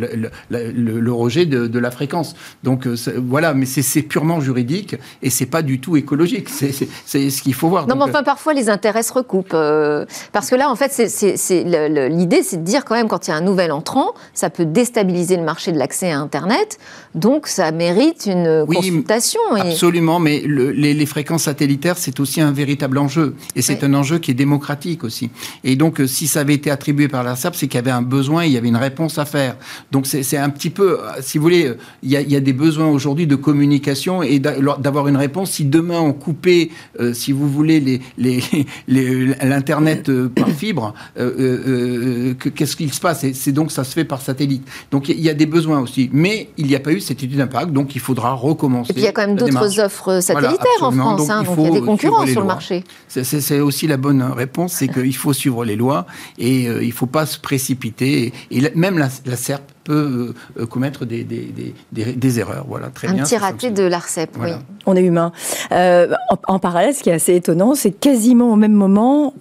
[0.51, 2.35] le, rejet de, la fréquence.
[2.65, 6.49] Donc euh, voilà, mais c'est purement juridique et c'est pas du tout écologique.
[6.49, 7.87] C'est ce qu'il faut voir.
[7.87, 12.43] Non, mais enfin parfois les intérêts se recoupent euh, parce que là, en fait, l'idée,
[12.43, 15.37] c'est de dire quand même quand il y a un nouvel entrant, ça peut déstabiliser
[15.37, 16.79] le marché de l'accès à Internet.
[17.15, 19.41] Donc ça mérite une oui, consultation.
[19.55, 24.33] Absolument, mais les, fréquences satellitaires, c'est aussi un véritable enjeu et c'est un enjeu qui
[24.33, 25.31] est démocratique aussi.
[25.65, 28.03] Et donc, euh, si ça avait été attribué par l'ARCEP, c'est qu'il y avait un
[28.03, 29.57] besoin, il y avait une réponse à faire.
[29.93, 32.87] Donc, c'est un petit peu, euh, si vous voulez, euh, il y a, des besoins
[32.87, 35.53] aujourd'hui de communication et d'avoir une réponse.
[35.53, 36.71] Si demain on coupait,
[37.13, 38.01] si vous voulez,
[38.89, 43.27] l'Internet les, par fibre, qu'est-ce qu'il se passe?
[43.33, 44.67] C'est donc, ça se fait par satellite.
[44.91, 46.11] Donc, il y a des besoins aussi.
[46.13, 48.91] Mais il n'y a pas eu cette étude d'impact, donc il faudra recommencer.
[48.91, 51.31] Et puis, il y a quand même d'autres offres satellitaires en France.
[51.31, 52.85] Hein, donc, il, y a des concurrents sur le marché.
[53.09, 56.07] C'est aussi la bonne réponse, c'est qu'il faut suivre les lois
[56.39, 58.33] et euh, il ne faut pas se précipiter.
[58.51, 62.67] Et, même la, SERP peut euh, commettre des, des, erreurs.
[62.69, 63.23] Voilà, très Un bien.
[63.23, 64.51] Un petit raté de l'ARCEP, oui.
[64.87, 65.33] On est humain.
[65.73, 66.13] Euh,
[66.49, 69.35] en, parallèle, ce qui est assez étonnant, c'est quasiment au même moment,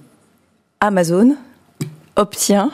[0.80, 1.36] Amazon
[2.16, 2.72] obtient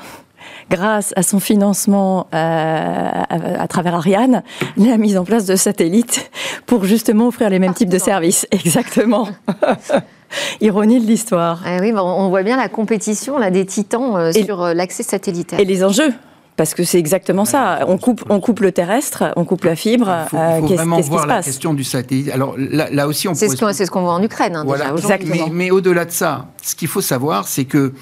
[0.69, 4.41] grâce à son financement à, travers Ariane,
[4.77, 6.31] la mise en place de satellites
[6.65, 8.47] pour justement offrir les mêmes types de services.
[8.51, 9.27] Exactement.
[10.61, 11.61] Ironie de l'histoire.
[11.67, 15.59] Eh oui, on voit bien la compétition là, des titans euh, sur euh, l'accès satellitaire.
[15.59, 16.13] Et les enjeux
[16.61, 17.79] parce que c'est exactement ça.
[17.87, 20.15] On coupe, on coupe le terrestre, on coupe la fibre.
[20.25, 22.29] Il faut, euh, vraiment voir la question du satellite.
[22.29, 24.55] Alors là, aussi, on c'est ce qu'on ce voit en Ukraine.
[24.55, 24.93] Hein, voilà.
[25.25, 27.93] Mais, mais au-delà de ça, ce qu'il faut savoir, c'est que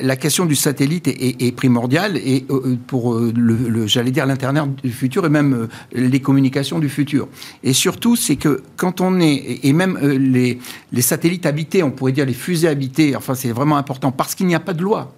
[0.00, 2.44] la question du satellite est, primordiale et
[2.88, 7.28] pour le, j'allais dire l'internet du futur et même les communications du futur.
[7.62, 10.58] Et surtout, c'est que quand on est et même les,
[10.90, 13.14] les satellites habités, on pourrait dire les fusées habitées.
[13.14, 15.12] Enfin, c'est vraiment important parce qu'il n'y a pas de loi.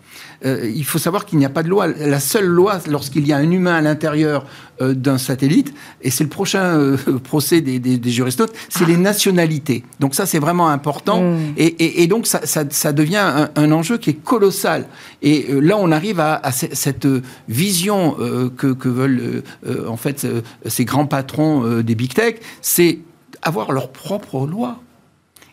[0.45, 1.87] Euh, il faut savoir qu'il n'y a pas de loi.
[1.87, 4.45] La seule loi, lorsqu'il y a un humain à l'intérieur
[4.81, 9.85] euh, d'un satellite, et c'est le prochain euh, procès des, des, juristes, c'est les nationalités.
[10.01, 11.23] Donc ça, c'est vraiment important.
[11.23, 11.55] Mm.
[11.57, 14.87] Et, donc, ça, devient un, enjeu qui est colossal.
[15.23, 17.07] Et là, on arrive à, cette
[17.49, 18.17] vision
[18.57, 19.43] que, que, veulent
[19.89, 20.27] en fait
[20.67, 22.99] ces grands patrons des big tech, c'est
[23.43, 24.81] avoir leur propre loi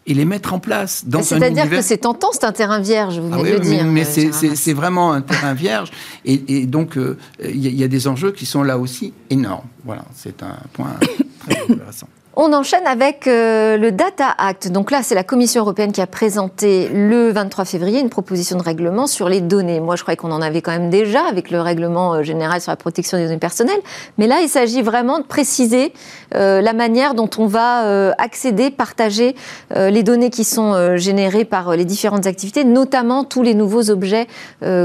[0.10, 3.20] et les mettre en place dans un C'est-à-dire que c'est tentant, c'est un terrain vierge,
[3.20, 3.86] vous venez ah de le dire.
[3.86, 5.92] Mais, euh, c'est vraiment un terrain vierge.
[6.26, 9.68] Et, donc, euh, il y, a des enjeux qui sont là aussi énormes.
[9.86, 10.96] Voilà, c'est un point
[11.48, 12.08] très intéressant.
[12.36, 14.72] On enchaîne avec euh, le Data Act.
[14.72, 18.62] Donc là, c'est la Commission européenne qui a présenté le 23 février une proposition de
[18.62, 19.80] règlement sur les données.
[19.80, 22.72] Moi, je croyais qu'on en avait quand même déjà avec le règlement euh, général sur
[22.72, 23.82] la protection des données personnelles.
[24.20, 25.92] Mais là, il s'agit vraiment de préciser
[26.36, 29.36] euh, la manière dont on va accéder, partager
[29.76, 34.28] les données qui sont générées par les différentes activités, notamment tous les nouveaux objets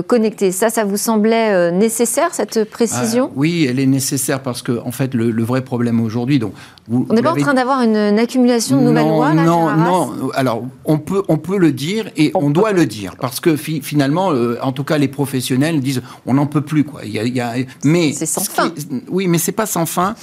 [0.06, 0.52] connectés.
[0.52, 3.26] Ça, ça vous semblait nécessaire, cette précision?
[3.30, 6.54] Ah, Oui, elle est nécessaire parce que, en fait, le, vrai problème aujourd'hui, donc,
[6.86, 10.30] vous, on n'est pas en train d'avoir une, accumulation de nouvelles lois là, Non, non.
[10.34, 14.32] Alors, on peut, on peut le dire et on, doit le dire parce que finalement,
[14.32, 17.00] euh, en tout cas, les professionnels disent on n'en peut plus quoi.
[17.04, 18.70] Il y a, mais c'est sans fin.
[19.08, 20.14] oui, mais c'est pas sans fin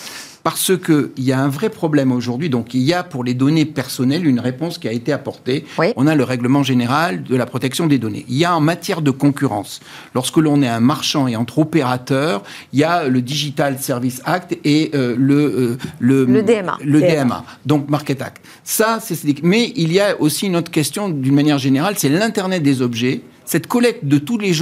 [0.43, 2.49] parce qu'il y a un vrai problème aujourd'hui.
[2.49, 5.65] Donc, il y a pour les données personnelles une réponse qui a été apportée.
[5.95, 8.25] On a le règlement général de la protection des données.
[8.29, 9.79] Il y a en matière de concurrence,
[10.15, 14.57] lorsque l'on est un marchand et entre opérateurs, il y a le Digital Service Act
[14.63, 16.77] et euh, le, euh, le, le, DMA.
[16.83, 17.43] Le DMA.
[17.65, 18.43] donc Market Act.
[18.63, 19.21] Ça, c'est.
[19.43, 23.21] Mais il y a aussi une autre question d'une manière générale, c'est l'Internet des objets,
[23.45, 24.53] cette collecte de tous les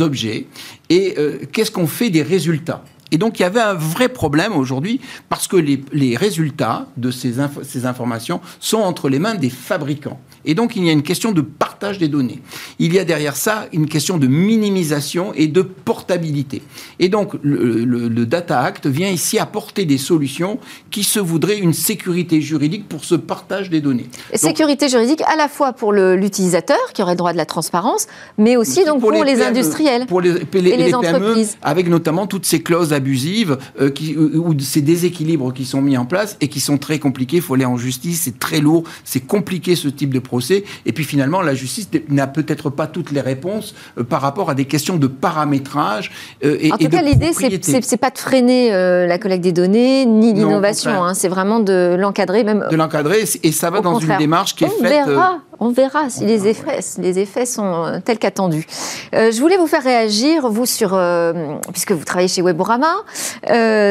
[0.00, 0.46] objets
[0.88, 2.84] et euh, qu'est-ce qu'on fait des résultats?
[3.12, 7.34] Et donc il y avait un vrai problème aujourd'hui parce que les, résultats de ces,
[7.62, 10.20] ces, informations sont entre les mains des fabricants.
[10.44, 11.40] Et donc il y a une question de
[11.76, 12.40] partage des données.
[12.78, 16.62] Il y a derrière ça une question de minimisation et de portabilité.
[16.98, 20.58] Et donc le, Data Act vient ici apporter des solutions
[20.90, 24.06] qui se voudraient une sécurité juridique pour ce partage des données.
[24.34, 28.06] sécurité juridique à la fois pour l'utilisateur qui aurait le droit de la transparence,
[28.38, 31.58] mais aussi, donc pour, les, industriels pour les, et les, entreprises.
[31.60, 36.06] avec notamment toutes ces clauses abusives euh, qui, ou ces déséquilibres qui sont mis en
[36.06, 37.36] place et qui sont très compliqués.
[37.36, 40.64] Il faut aller en justice, c'est très lourd, c'est compliqué ce type de procès.
[40.86, 43.74] Et puis finalement, la justice justice n'a peut-être pas toutes les réponses
[44.08, 46.10] par rapport à des questions de paramétrage
[46.42, 51.02] et, en tout cas, l'idée, c'est pas de freiner la collecte des données ni l'innovation.
[51.02, 51.14] Hein.
[51.14, 52.66] c'est vraiment de l'encadrer, même.
[52.70, 55.06] De l'encadrer, et ça va dans une démarche qui est faite.
[55.06, 55.38] Verra.
[55.58, 58.66] On verra si les effets, les effets sont euh, tels qu'attendus.
[59.14, 62.94] Euh, je voulais vous faire réagir, vous, sur, euh, puisque vous travaillez chez Weborama,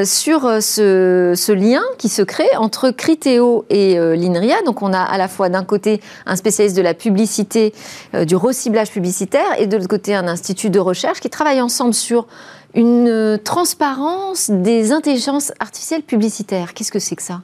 [0.06, 4.62] sur ce, lien qui se crée entre Criteo et l'INRIA.
[4.65, 7.73] Donc, on a à la fois d'un côté un spécialiste de la publicité,
[8.13, 12.28] du reciblage publicitaire, et de l'autre côté un institut de recherche qui travaille ensemble sur
[12.73, 16.73] une transparence des intelligences artificielles publicitaires.
[16.73, 17.41] Qu'est-ce que c'est que ça?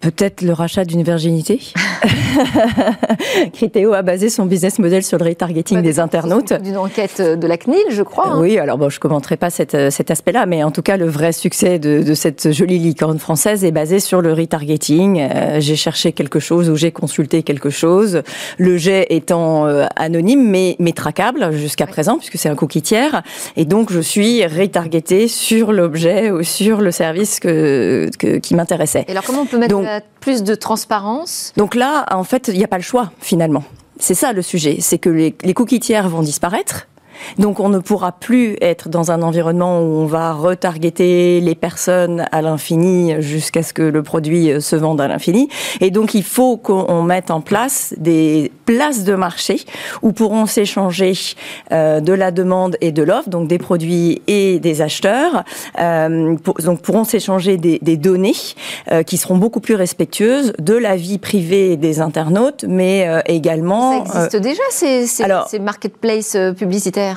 [0.00, 1.60] Peut-être le rachat d'une virginité?
[3.52, 6.52] Criteo a basé son business model sur le retargeting des internautes.
[6.62, 8.28] D'une enquête de la CNIL, je crois.
[8.28, 8.40] Hein.
[8.40, 11.06] Oui, alors bon, je ne commenterai pas euh, cet aspect-là, mais en tout cas, le
[11.06, 15.20] vrai succès de, cette jolie licorne française est basé sur le retargeting.
[15.20, 18.22] Euh, j'ai cherché quelque chose ou j'ai consulté quelque chose.
[18.58, 23.22] Le jet étant euh, anonyme, mais, mais traquable jusqu'à présent, puisque c'est un cookie tiers.
[23.56, 29.04] Et donc, je suis retargeté sur l'objet ou sur le service que, qui m'intéressait.
[29.08, 29.78] Et alors, comment on peut mettre
[30.20, 31.52] plus de transparence?
[31.56, 33.64] Donc là, en fait, il n'y a pas le choix, finalement.
[33.98, 36.88] C'est ça le sujet, c'est que les, les cookies tiers vont disparaître,
[37.38, 42.24] donc on ne pourra plus être dans un environnement où on va retargeter les personnes
[42.32, 45.48] à l'infini jusqu'à ce que le produit euh, se vende à l'infini.
[45.80, 49.60] Et donc il faut qu'on mette en place des places de marché
[50.02, 51.12] où pourront s'échanger
[51.72, 55.44] euh, de la demande et de l'offre, donc des produits et des acheteurs.
[55.78, 58.32] Euh, donc pourront s'échanger des, données
[59.06, 64.04] qui seront beaucoup plus respectueuses de la vie privée des internautes, mais également...
[64.06, 67.11] Ça existe déjà ces, ces marketplaces publicitaires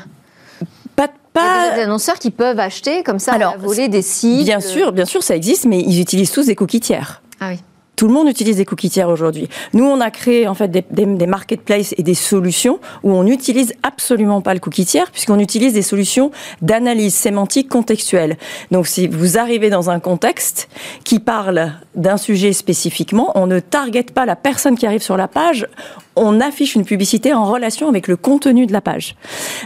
[1.36, 1.66] pas...
[1.66, 4.46] Il y a des annonceurs qui peuvent acheter comme ça, Alors, voler des sites.
[4.46, 7.22] Bien sûr, bien sûr, ça existe, mais ils utilisent tous des cookies tiers.
[7.40, 7.60] Ah oui.
[7.96, 9.48] Tout le monde utilise des cookies tiers aujourd'hui.
[9.74, 14.42] Nous, on a créé en fait des, marketplaces et des solutions où on n'utilise absolument
[14.42, 16.32] pas le cookie tiers puisqu'on utilise des solutions
[16.62, 18.38] d'analyse sémantique contextuelle.
[18.72, 20.70] Donc, si vous arrivez dans un contexte
[21.04, 25.28] qui parle d'un sujet spécifiquement, on ne target pas la personne qui arrive sur la
[25.28, 25.68] page,
[26.16, 29.16] on affiche une publicité en relation avec le contenu de la page.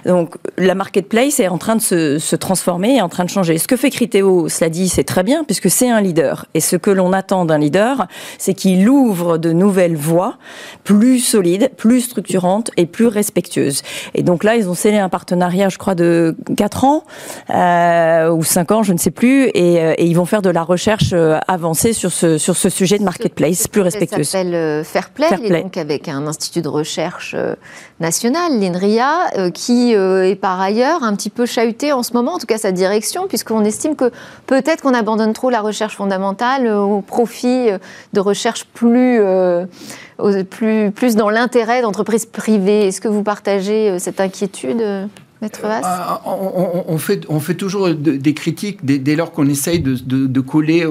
[0.05, 3.57] Donc la marketplace est en train de se, transformer, est en train de changer.
[3.57, 6.45] Ce que fait Criteo, cela dit, c'est très bien puisque c'est un leader.
[6.53, 10.37] Et ce que l'on attend d'un leader, c'est qu'il ouvre de nouvelles voies
[10.83, 13.81] plus solides, plus structurantes et plus respectueuses.
[14.13, 17.03] Et donc là, ils ont scellé un partenariat, je crois, de 4 ans
[17.49, 20.49] euh, ou 5 ans, je ne sais plus, et, euh, et, ils vont faire de
[20.49, 24.27] la recherche euh, avancée sur ce, sur ce sujet de marketplace plus respectueuse.
[24.27, 25.61] Ça s'appelle Fairplay, Fairplay.
[25.63, 27.35] donc avec un institut de recherche
[27.99, 32.45] national, l'INRIA, qui est par ailleurs un petit peu chahuté en ce moment, en tout
[32.45, 34.11] cas sa direction, puisqu'on estime que
[34.47, 37.69] peut-être qu'on abandonne trop la recherche fondamentale au profit
[38.13, 39.21] de recherches plus,
[40.49, 42.87] plus, plus dans l'intérêt d'entreprises privées.
[42.87, 45.09] Est-ce que vous partagez cette inquiétude
[45.41, 50.85] Maître ah, on, fait, on fait toujours des critiques dès, lors qu'on essaye de, coller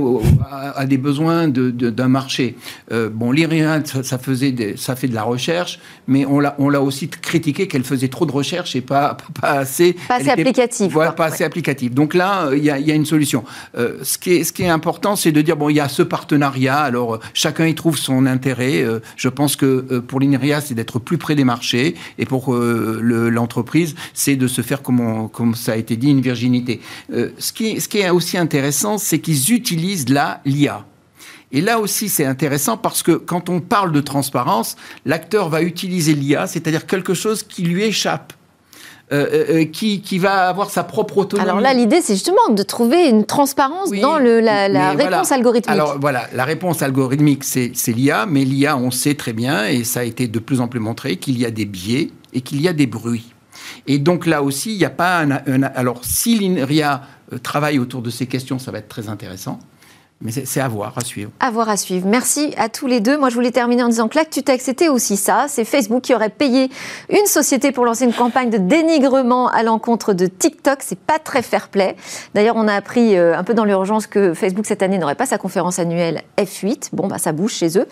[0.50, 2.56] à, des besoins d'un marché.
[2.90, 7.68] Euh, bon, l'IRIA, ça, faisait ça fait de la recherche, mais on l'a aussi critiqué
[7.68, 9.94] qu'elle faisait trop de recherche et pas, pas assez...
[10.08, 10.90] Pas assez applicatif.
[10.92, 11.92] Voilà, pas assez applicatif.
[11.92, 13.44] Donc là, il y a, une solution.
[13.76, 15.90] Euh, ce, qui est, ce qui est important, c'est de dire, bon, il y a
[15.90, 18.82] ce partenariat, alors chacun y trouve son intérêt.
[18.82, 23.94] Euh, je pense que pour l'INRIA, c'est d'être plus près des marchés, et pour l'entreprise,
[24.14, 26.80] c'est de se faire, comme, comme ça a été dit, une virginité.
[27.12, 30.84] Euh, ce, qui, ce qui est aussi intéressant, c'est qu'ils utilisent là l'IA.
[31.50, 36.14] Et là aussi, c'est intéressant parce que quand on parle de transparence, l'acteur va utiliser
[36.14, 38.32] l'IA, c'est-à-dire quelque chose qui lui échappe.
[39.10, 41.48] Euh, euh, qui, qui, va avoir sa propre autonomie.
[41.48, 45.72] Alors là, l'idée, c'est justement de trouver une transparence dans le, la, la réponse algorithmique.
[45.72, 50.00] Alors voilà, la réponse algorithmique, c'est l'IA, mais l'IA, on sait très bien, et ça
[50.00, 52.68] a été de plus en plus montré, qu'il y a des biais et qu'il y
[52.68, 53.32] a des bruits.
[53.86, 57.02] Et donc là aussi, il n'y a pas un, Alors, si l'INRIA
[57.32, 59.60] euh, travaille autour de ces questions, ça va être très intéressant.
[60.20, 61.30] Mais c'est à voir, à suivre.
[61.38, 62.08] À voir, à suivre.
[62.08, 63.16] Merci à tous les deux.
[63.16, 65.46] Moi, je voulais terminer en disant que l'ActuTech, c'était aussi ça.
[65.46, 66.70] C'est Facebook qui aurait payé
[67.08, 70.78] une société pour lancer une campagne de dénigrement à l'encontre de TikTok.
[70.80, 71.94] C'est pas très fair-play.
[72.34, 75.24] D'ailleurs, on a appris euh, un peu dans l'urgence que Facebook, cette année, n'aurait pas
[75.24, 76.88] sa conférence annuelle F8.
[76.94, 77.86] Bon, bah, ça bouge chez eux.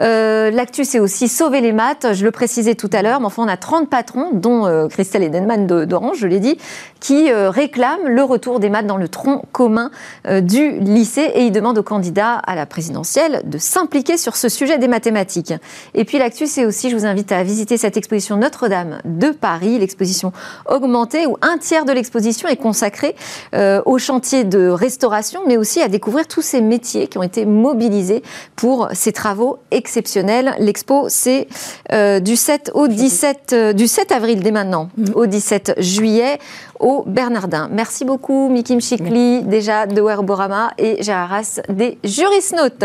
[0.00, 2.14] Euh, L'actu, c'est aussi sauver les maths.
[2.14, 5.22] Je le précisais tout à l'heure, mais enfin, on a 30 patrons, dont euh, Christelle
[5.22, 6.58] Edenman d'Orange, je l'ai dit,
[6.98, 9.90] qui réclament le retour des maths dans le tronc commun
[10.28, 11.30] du lycée.
[11.34, 15.52] Et ils demande aux candidats à la présidentielle de s'impliquer sur ce sujet des mathématiques.
[15.92, 19.78] Et puis l'actu, c'est aussi, je vous invite à visiter cette exposition Notre-Dame de Paris,
[19.78, 20.32] l'exposition
[20.66, 23.14] augmentée, où un tiers de l'exposition est consacré
[23.54, 27.44] euh, au chantier de restauration, mais aussi à découvrir tous ces métiers qui ont été
[27.44, 28.22] mobilisés
[28.56, 30.54] pour ces travaux exceptionnels.
[30.58, 31.46] L'expo, c'est
[31.92, 35.04] euh, du 7 au 17, euh, du 7 avril dès maintenant, mm.
[35.14, 36.38] au 17 juillet
[36.80, 37.68] au Bernardin.
[37.70, 42.84] Merci beaucoup, Mikim Chikli, déjà de Werborama, et Gérard Haas des Jurisnotes.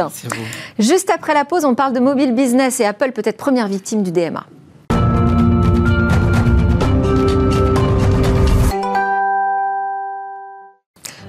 [0.77, 4.11] Juste après la pause, on parle de mobile business et Apple peut-être première victime du
[4.11, 4.45] DMA.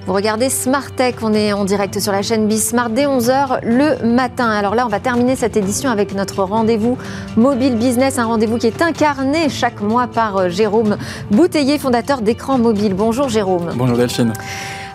[0.07, 4.07] Vous regardez Smart Tech, on est en direct sur la chaîne Bismart dès 11h le
[4.07, 4.49] matin.
[4.49, 6.97] Alors là, on va terminer cette édition avec notre rendez-vous
[7.35, 10.95] Mobile Business, un rendez-vous qui est incarné chaque mois par euh, Jérôme
[11.29, 12.93] Bouteiller, fondateur d'Écran Mobile.
[12.93, 13.73] Bonjour Jérôme.
[13.75, 14.31] Bonjour Delphine.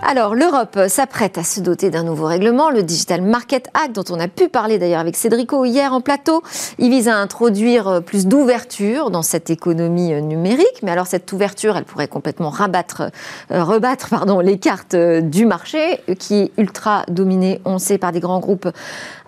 [0.05, 4.19] Alors, l'Europe s'apprête à se doter d'un nouveau règlement, le Digital Market Act, dont on
[4.19, 6.43] a pu parler d'ailleurs avec Cédrico hier en plateau.
[6.79, 10.83] Il vise à introduire euh, plus d'ouverture dans cette économie euh, numérique.
[10.83, 13.13] Mais alors, cette ouverture, elle pourrait complètement rabattre,
[13.53, 18.21] euh, rebattre pardon, les cartes du marché, qui est ultra dominé, on sait, par des
[18.21, 18.69] grands groupes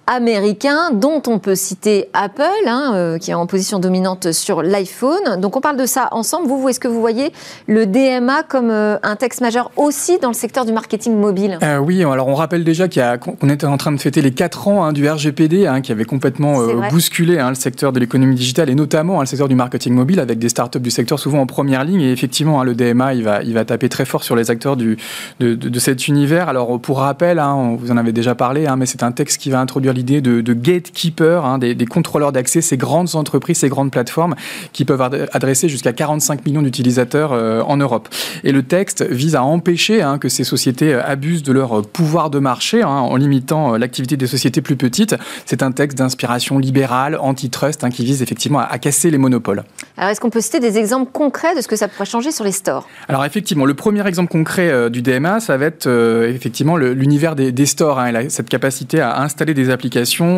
[0.06, 5.40] américain, dont on peut citer Apple, hein, euh, qui est en position dominante sur l'iPhone.
[5.40, 6.48] Donc on parle de ça ensemble.
[6.48, 7.32] Vous, est-ce que vous voyez
[7.66, 11.58] le DMA comme euh, un texte majeur aussi dans le secteur du marketing mobile?
[11.62, 12.88] Euh, Oui, alors on rappelle déjà
[13.18, 16.04] qu'on était en train de fêter les 4 ans hein, du RGPD, hein, qui avait
[16.04, 16.58] complètement
[16.90, 20.48] bousculé le secteur de l'économie digitale et notamment le secteur du marketing mobile, avec des
[20.48, 22.00] startups du secteur souvent en première ligne.
[22.00, 24.96] Et effectivement, le DMA, il va, il va taper très fort sur les acteurs du,
[25.40, 26.48] de, de, cet univers.
[26.48, 27.42] Alors pour rappel,
[27.78, 31.44] vous en avez déjà parlé, mais c'est un texte qui va introduire l'idée de, gatekeeper,
[31.44, 34.34] hein, des, contrôleurs d'accès, ces grandes entreprises, ces grandes plateformes
[34.72, 38.08] qui peuvent adresser jusqu'à 45 millions d'utilisateurs euh, en Europe.
[38.42, 42.30] Et le texte vise à empêcher hein, que ces sociétés euh, abusent de leur pouvoir
[42.30, 45.14] de marché hein, en limitant euh, l'activité des sociétés plus petites.
[45.46, 49.64] C'est un texte d'inspiration libérale, antitrust, qui vise effectivement à, casser les monopoles.
[49.96, 52.44] Alors est-ce qu'on peut citer des exemples concrets de ce que ça pourrait changer sur
[52.44, 52.88] les stores?
[53.08, 55.86] Alors effectivement, le premier exemple concret du DMA, ça va être
[56.28, 59.83] effectivement l'univers des, des, stores, cette capacité à installer des applications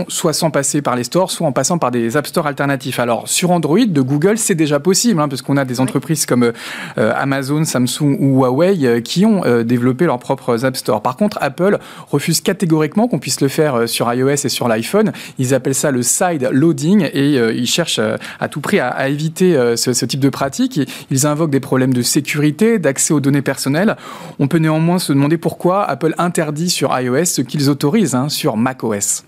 [0.09, 2.99] soit sans passer par les stores, soit en passant par des app stores alternatifs.
[2.99, 6.53] Alors sur Android de Google, c'est déjà possible, hein, parce qu'on a des entreprises comme
[6.99, 11.03] euh, Amazon, Samsung ou Huawei euh, qui ont euh, développé leurs propres app stores.
[11.03, 11.79] Par contre, Apple
[12.11, 15.13] refuse catégoriquement qu'on puisse le faire sur iOS et sur l'iPhone.
[15.39, 18.01] Ils appellent ça le side loading et ils cherchent
[18.41, 20.81] à tout prix à, éviter ce, ce, type de pratique.
[21.11, 23.97] Ils invoquent des problèmes de sécurité, d'accès aux données personnelles.
[24.39, 28.57] On peut néanmoins se demander pourquoi Apple interdit sur iOS ce qu'ils autorisent hein, sur
[28.57, 29.25] macOS.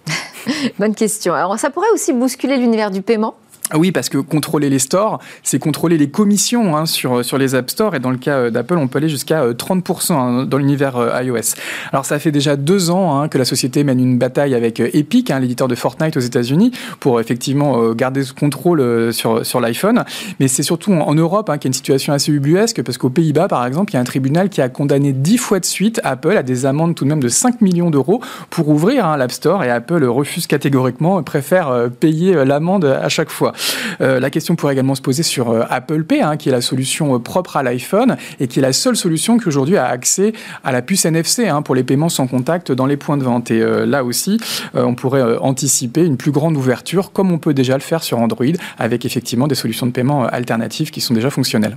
[0.79, 1.35] Bonne question.
[1.35, 3.35] Alors ça pourrait aussi bousculer l'univers du paiement?
[3.75, 7.69] Oui, parce que contrôler les stores, c'est contrôler les commissions hein, sur, sur les App
[7.69, 7.95] Store.
[7.95, 10.97] Et dans le cas euh, d'Apple, on peut aller jusqu'à 30% euh, hein, dans l'univers
[10.97, 11.55] euh, iOS.
[11.93, 15.31] Alors, ça fait déjà deux ans hein, que la société mène une bataille avec Epic,
[15.41, 20.05] l'éditeur de Fortnite aux États-Unis, pour effectivement garder ce contrôle sur, sur l'iPhone.
[20.41, 23.49] Mais c'est surtout en, Europe qu'il y a une situation assez ubuesque, parce qu'aux Pays-Bas,
[23.49, 26.37] par exemple, il y a un tribunal qui a condamné dix fois de suite Apple
[26.37, 29.65] à des amendes tout de même de 5 millions d'euros pour ouvrir l'App Store.
[29.65, 33.53] Et Apple refuse catégoriquement, préfère payer l'amende à chaque fois.
[34.01, 36.61] Euh, la question pourrait également se poser sur euh, Apple Pay, hein, qui est la
[36.61, 40.33] solution euh, propre à l'iPhone et qui est la seule solution qui aujourd'hui a accès
[40.65, 43.51] à la puce NFC hein, pour les paiements sans contact dans les points de vente.
[43.51, 44.41] Et là aussi,
[44.75, 48.45] on pourrait anticiper une plus grande ouverture, comme on peut déjà le faire sur Android,
[48.79, 51.77] avec effectivement des solutions de paiement alternatives qui sont déjà fonctionnelles.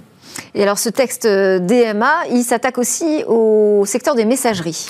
[0.54, 4.88] Et alors ce texte euh, DMA, il s'attaque aussi au secteur des messageries.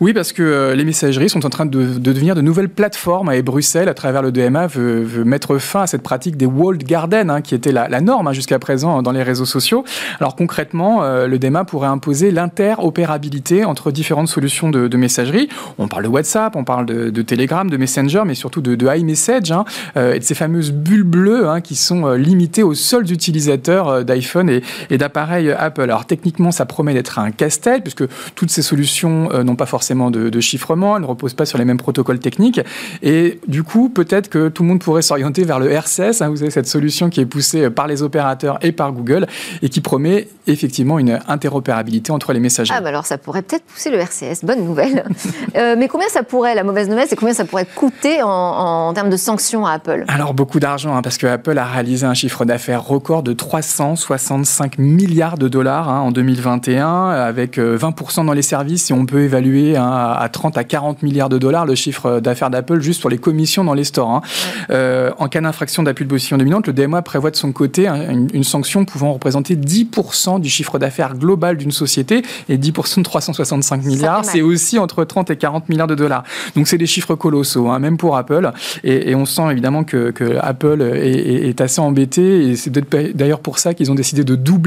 [0.00, 3.42] Oui, parce que euh, les messageries sont en train de, devenir de nouvelles plateformes et
[3.42, 7.40] Bruxelles, à travers le DMA, veut, mettre fin à cette pratique des walled gardens, hein,
[7.40, 9.84] qui était la, norme hein, jusqu'à présent dans les réseaux sociaux.
[10.20, 15.48] Alors concrètement, euh, le DMA pourrait imposer l'interopérabilité entre différentes solutions de, messagerie.
[15.78, 19.64] On parle de WhatsApp, on parle de, Telegram, de Messenger, mais surtout de, iMessage hein,
[19.96, 24.98] et de ces fameuses bulles bleues qui sont limitées aux seuls utilisateurs d'iPhone et, et
[24.98, 25.82] d'appareils Apple.
[25.82, 28.04] Alors techniquement, ça promet d'être un casse-tête, puisque
[28.34, 31.64] toutes ces solutions euh, n'ont pas forcément de, chiffrement, elles ne reposent pas sur les
[31.64, 32.60] mêmes protocoles techniques.
[33.02, 36.22] Et du coup, peut-être que tout le monde pourrait s'orienter vers le RCS.
[36.22, 39.26] Hein, vous avez cette solution qui est poussée par les opérateurs et par Google
[39.62, 42.76] et qui promet effectivement une interopérabilité entre les messageries.
[42.78, 44.44] Ah, bah alors ça pourrait peut-être pousser le RCS.
[44.44, 45.04] Bonne nouvelle.
[45.56, 49.10] Euh, mais combien ça pourrait, la mauvaise nouvelle, c'est combien ça pourrait coûter en, termes
[49.10, 50.04] de sanctions à Apple?
[50.06, 54.69] Alors beaucoup d'argent, hein, parce que Apple a réalisé un chiffre d'affaires record de 365
[54.76, 59.20] 1,5 milliard de dollars hein, en 2021, avec 20% dans les services et on peut
[59.20, 63.08] évaluer hein, à 30 à 40 milliards de dollars le chiffre d'affaires d'Apple juste sur
[63.08, 64.22] les commissions dans les stores.
[64.70, 65.10] Hein.
[65.18, 68.44] en cas d'infraction d'appui de position dominante, le DMA prévoit de son côté une, une
[68.44, 74.24] sanction pouvant représenter 10% du chiffre d'affaires global d'une société et 10% de 365 milliards,
[74.24, 76.24] c'est aussi entre 30 et 40 milliards de dollars.
[76.56, 78.50] Donc c'est des chiffres colossaux, hein, même pour Apple.
[78.84, 82.48] Et, on sent évidemment que, Apple est, assez embêté.
[82.48, 82.70] Et c'est
[83.16, 84.59] d'ailleurs pour ça qu'ils ont décidé de doubler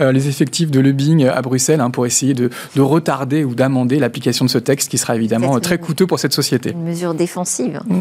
[0.00, 4.44] euh, les effectifs de lobbying à Bruxelles hein, pour essayer de, retarder ou d'amender l'application
[4.44, 6.70] de ce texte qui sera évidemment très coûteux pour cette société.
[6.70, 7.80] Une mesure défensive.
[7.86, 8.00] Mm.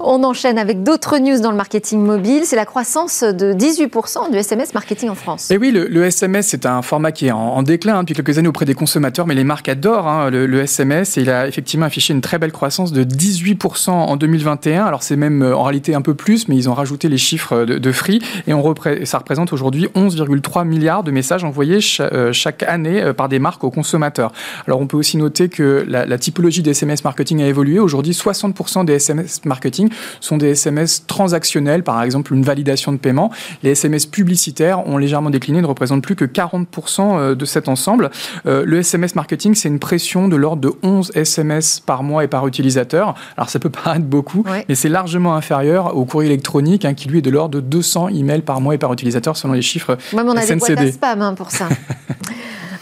[0.00, 2.42] On enchaîne avec d'autres news dans le marketing mobile.
[2.44, 5.50] C'est la croissance de 18% du SMS marketing en France.
[5.50, 8.48] Et oui, le, SMS, c'est un format qui est en, déclin hein, depuis quelques années
[8.48, 12.12] auprès des consommateurs, mais les marques adorent le, le, SMS et il a effectivement affiché
[12.12, 14.84] une très belle croissance de 18% en 2021.
[14.84, 17.64] Alors c'est même euh, en réalité un peu plus, mais ils ont rajouté les chiffres
[17.64, 18.74] de, Free et on
[19.04, 23.64] ça représente aujourd'hui 11,3 milliards de messages envoyés euh, chaque année euh, par des marques
[23.64, 24.32] aux consommateurs.
[24.66, 27.78] Alors on peut aussi noter que la, typologie des SMS marketing a évolué.
[27.78, 29.88] Aujourd'hui, 60% des SMS marketing
[30.20, 33.30] sont des SMS transactionnels, par exemple une validation de paiement.
[33.62, 38.10] Les SMS publicitaires ont légèrement décliné, ne représentent plus que 40% de cet ensemble.
[38.44, 42.46] Le SMS marketing, c'est une pression de l'ordre de 11 SMS par mois et par
[42.46, 43.14] utilisateur.
[43.36, 47.18] Alors ça peut paraître beaucoup, mais c'est largement inférieur au courrier électronique hein, qui lui
[47.18, 50.28] est de l'ordre de 200 emails par mois et par utilisateur selon les chiffres Même
[50.28, 51.68] on a des boîtes à spam hein, pour ça.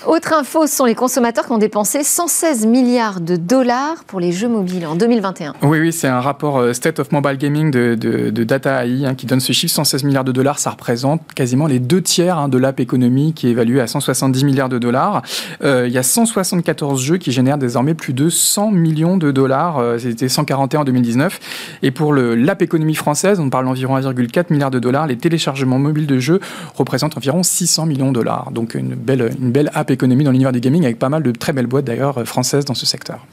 [0.06, 4.32] Autre info, ce sont les consommateurs qui ont dépensé 116 milliards de dollars pour les
[4.32, 5.54] jeux mobiles en 2021.
[5.62, 9.24] Oui, oui, c'est un rapport euh, State of Mobile Gaming de, Data AI hein, qui
[9.24, 9.72] donne ce chiffre.
[9.72, 13.46] 116 milliards de dollars, ça représente quasiment les deux tiers hein, de l'app économie qui
[13.46, 15.22] est évaluée à 170 milliards de dollars.
[15.62, 19.78] Euh, il y a 174 jeux qui génèrent désormais plus de 100 millions de dollars.
[19.78, 21.78] Euh, c'était 141 en 2019.
[21.82, 25.06] Et pour l'app économie française, on parle d'environ 1,4 milliard de dollars.
[25.06, 26.40] Les téléchargements mobiles de jeux
[26.74, 28.50] représentent environ 600 millions de dollars.
[28.50, 29.93] Donc une belle, une belle app
[30.24, 32.74] dans l'univers du gaming, avec pas mal de très belles boîtes d'ailleurs euh, françaises dans
[32.74, 33.26] ce secteur.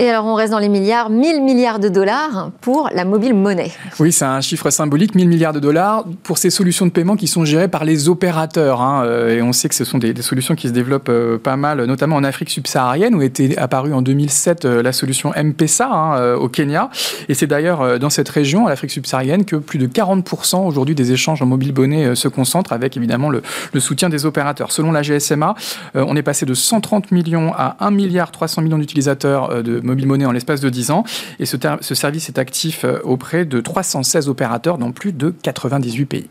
[0.00, 3.70] Et alors, on reste dans les milliards, 1000 milliards de dollars pour la mobile monnaie.
[3.98, 7.26] Oui, c'est un chiffre symbolique, 1000 milliards de dollars pour ces solutions de paiement qui
[7.26, 8.80] sont gérées par les opérateurs.
[8.80, 9.04] Hein.
[9.04, 11.84] Euh, et on sait que ce sont des, solutions qui se développent euh, pas mal,
[11.84, 16.48] notamment en Afrique subsaharienne, où était apparue en 2007 euh, la solution M-Pesa hein, au
[16.48, 16.88] Kenya.
[17.28, 21.42] Et c'est d'ailleurs dans cette région, l'Afrique subsaharienne, que plus de 40% aujourd'hui des échanges
[21.42, 23.42] en mobile monnaie se concentrent, avec évidemment le,
[23.74, 24.72] le soutien des opérateurs.
[24.72, 25.54] Selon la GSMA,
[25.94, 30.26] on est passé de 130 millions à 1 milliard 300 millions d'utilisateurs de mobile monnaie
[30.26, 31.04] en l'espace de 10 ans.
[31.38, 36.06] Et ce, ce service est actif euh, auprès de 316 opérateurs dans plus de 98
[36.06, 36.28] pays.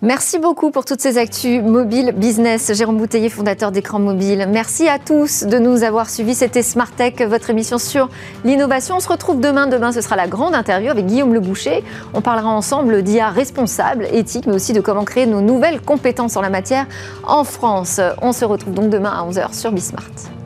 [0.00, 2.72] Merci beaucoup pour toutes ces actus mobile business.
[2.72, 4.46] Jérôme Bouteiller, fondateur d'Écran Mobile.
[4.48, 6.36] Merci à tous de nous avoir suivis.
[6.36, 8.08] C'était Smart Tech, votre émission sur
[8.44, 8.96] l'innovation.
[8.96, 9.66] On se retrouve demain.
[9.66, 11.82] Demain, ce sera la grande interview avec Guillaume Le Boucher.
[12.14, 16.42] On parlera ensemble d'IA responsable, éthique, mais aussi de comment créer nos nouvelles compétences en
[16.42, 16.86] la matière
[17.24, 18.00] en France.
[18.22, 20.37] On se retrouve donc demain à 11h sur Bismart.